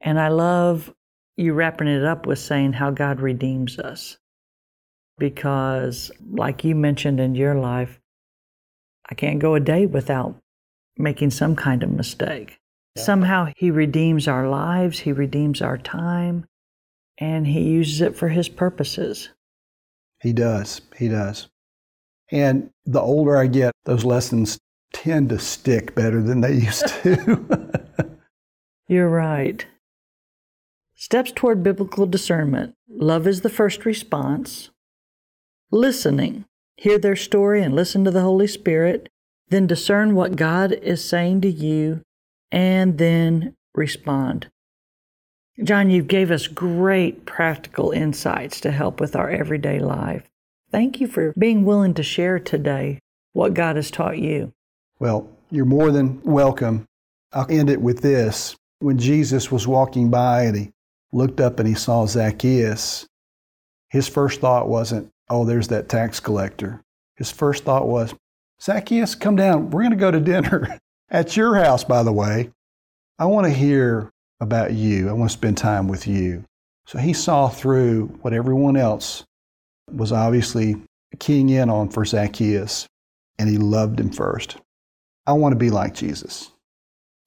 And 0.00 0.20
I 0.20 0.28
love 0.28 0.94
you 1.36 1.52
wrapping 1.52 1.88
it 1.88 2.04
up 2.04 2.26
with 2.26 2.38
saying 2.38 2.74
how 2.74 2.90
God 2.90 3.20
redeems 3.20 3.78
us. 3.78 4.18
Because, 5.18 6.10
like 6.30 6.64
you 6.64 6.74
mentioned 6.74 7.20
in 7.20 7.34
your 7.34 7.54
life, 7.54 8.00
I 9.08 9.14
can't 9.14 9.38
go 9.38 9.54
a 9.54 9.60
day 9.60 9.86
without 9.86 10.36
making 10.98 11.30
some 11.30 11.56
kind 11.56 11.82
of 11.82 11.90
mistake. 11.90 12.58
Yeah. 12.96 13.02
Somehow 13.02 13.52
He 13.56 13.70
redeems 13.70 14.26
our 14.26 14.48
lives, 14.48 15.00
He 15.00 15.12
redeems 15.12 15.62
our 15.62 15.78
time, 15.78 16.46
and 17.18 17.46
He 17.46 17.60
uses 17.60 18.00
it 18.00 18.16
for 18.16 18.28
His 18.28 18.48
purposes. 18.48 19.30
He 20.22 20.32
does. 20.32 20.80
He 20.96 21.08
does. 21.08 21.48
And 22.30 22.70
the 22.84 23.00
older 23.00 23.36
I 23.36 23.46
get, 23.46 23.72
those 23.84 24.04
lessons 24.04 24.58
tend 24.92 25.28
to 25.28 25.38
stick 25.38 25.94
better 25.94 26.22
than 26.22 26.40
they 26.40 26.54
used 26.54 26.88
to. 27.02 27.78
You're 28.88 29.10
right. 29.10 29.66
Steps 30.94 31.32
toward 31.32 31.62
biblical 31.62 32.06
discernment 32.06 32.74
love 32.88 33.26
is 33.26 33.42
the 33.42 33.50
first 33.50 33.84
response. 33.84 34.70
Listening, 35.70 36.44
hear 36.76 36.98
their 36.98 37.16
story 37.16 37.62
and 37.62 37.74
listen 37.74 38.04
to 38.04 38.10
the 38.10 38.22
Holy 38.22 38.46
Spirit, 38.46 39.08
then 39.48 39.66
discern 39.66 40.14
what 40.14 40.36
God 40.36 40.72
is 40.72 41.04
saying 41.04 41.42
to 41.42 41.50
you, 41.50 42.00
and 42.56 42.96
then 42.96 43.54
respond. 43.74 44.48
John, 45.62 45.90
you 45.90 46.02
gave 46.02 46.30
us 46.30 46.46
great 46.46 47.26
practical 47.26 47.90
insights 47.90 48.62
to 48.62 48.70
help 48.70 48.98
with 48.98 49.14
our 49.14 49.28
everyday 49.28 49.78
life. 49.78 50.24
Thank 50.70 50.98
you 50.98 51.06
for 51.06 51.34
being 51.38 51.66
willing 51.66 51.92
to 51.94 52.02
share 52.02 52.38
today 52.38 52.98
what 53.34 53.52
God 53.52 53.76
has 53.76 53.90
taught 53.90 54.18
you. 54.18 54.52
Well, 54.98 55.28
you're 55.50 55.66
more 55.66 55.90
than 55.90 56.22
welcome. 56.22 56.86
I'll 57.30 57.50
end 57.50 57.68
it 57.68 57.82
with 57.82 58.00
this. 58.00 58.56
When 58.78 58.96
Jesus 58.96 59.52
was 59.52 59.68
walking 59.68 60.08
by 60.10 60.44
and 60.44 60.56
he 60.56 60.70
looked 61.12 61.40
up 61.40 61.58
and 61.58 61.68
he 61.68 61.74
saw 61.74 62.06
Zacchaeus, 62.06 63.06
his 63.90 64.08
first 64.08 64.40
thought 64.40 64.66
wasn't, 64.66 65.10
oh, 65.28 65.44
there's 65.44 65.68
that 65.68 65.90
tax 65.90 66.20
collector. 66.20 66.80
His 67.16 67.30
first 67.30 67.64
thought 67.64 67.86
was, 67.86 68.14
Zacchaeus, 68.62 69.14
come 69.14 69.36
down. 69.36 69.68
We're 69.70 69.82
going 69.82 69.90
to 69.90 69.96
go 69.96 70.10
to 70.10 70.20
dinner 70.20 70.78
at 71.10 71.36
your 71.36 71.56
house, 71.56 71.84
by 71.84 72.02
the 72.02 72.12
way. 72.12 72.50
I 73.18 73.26
want 73.26 73.46
to 73.46 73.52
hear 73.52 74.10
about 74.40 74.72
you. 74.72 75.08
I 75.08 75.12
want 75.12 75.30
to 75.30 75.36
spend 75.36 75.56
time 75.56 75.88
with 75.88 76.06
you. 76.06 76.44
So 76.86 76.98
he 76.98 77.12
saw 77.12 77.48
through 77.48 78.06
what 78.22 78.32
everyone 78.32 78.76
else 78.76 79.24
was 79.90 80.12
obviously 80.12 80.76
keying 81.18 81.48
in 81.48 81.70
on 81.70 81.88
for 81.88 82.04
Zacchaeus, 82.04 82.86
and 83.38 83.48
he 83.48 83.58
loved 83.58 83.98
him 83.98 84.10
first. 84.10 84.58
I 85.26 85.32
want 85.32 85.52
to 85.52 85.58
be 85.58 85.70
like 85.70 85.94
Jesus. 85.94 86.50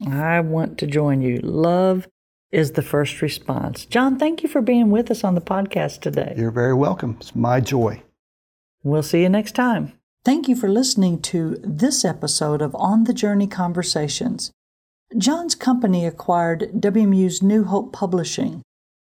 I 0.07 0.39
want 0.39 0.77
to 0.79 0.87
join 0.87 1.21
you. 1.21 1.39
Love 1.39 2.07
is 2.51 2.71
the 2.71 2.81
first 2.81 3.21
response. 3.21 3.85
John, 3.85 4.17
thank 4.17 4.43
you 4.43 4.49
for 4.49 4.61
being 4.61 4.89
with 4.89 5.11
us 5.11 5.23
on 5.23 5.35
the 5.35 5.41
podcast 5.41 6.01
today. 6.01 6.33
You're 6.37 6.51
very 6.51 6.73
welcome. 6.73 7.17
It's 7.19 7.35
my 7.35 7.59
joy. 7.59 8.01
We'll 8.83 9.03
see 9.03 9.21
you 9.21 9.29
next 9.29 9.53
time. 9.53 9.98
Thank 10.25 10.49
you 10.49 10.55
for 10.55 10.67
listening 10.67 11.21
to 11.23 11.55
this 11.63 12.03
episode 12.03 12.61
of 12.61 12.75
On 12.75 13.05
the 13.05 13.13
Journey 13.13 13.47
Conversations. 13.47 14.51
John's 15.17 15.55
company 15.55 16.05
acquired 16.05 16.71
WMU's 16.73 17.41
New 17.41 17.63
Hope 17.63 17.93
Publishing, 17.93 18.61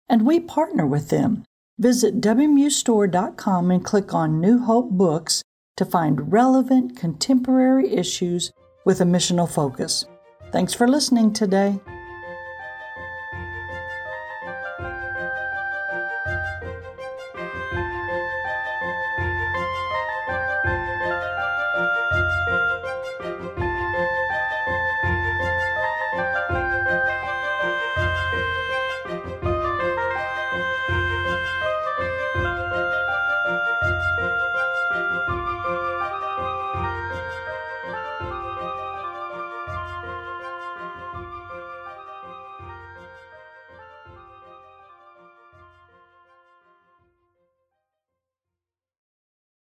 and 0.08 0.26
we 0.26 0.40
partner 0.40 0.84
with 0.84 1.10
them. 1.10 1.44
Visit 1.78 2.20
WMUstore.com 2.20 3.70
and 3.70 3.84
click 3.84 4.12
on 4.12 4.40
New 4.40 4.58
Hope 4.58 4.90
Books 4.90 5.42
to 5.76 5.84
find 5.84 6.32
relevant 6.32 6.96
contemporary 6.96 7.94
issues 7.94 8.52
with 8.84 9.00
a 9.00 9.04
missional 9.04 9.48
focus. 9.48 10.06
Thanks 10.50 10.74
for 10.74 10.88
listening 10.88 11.32
today. 11.32 11.80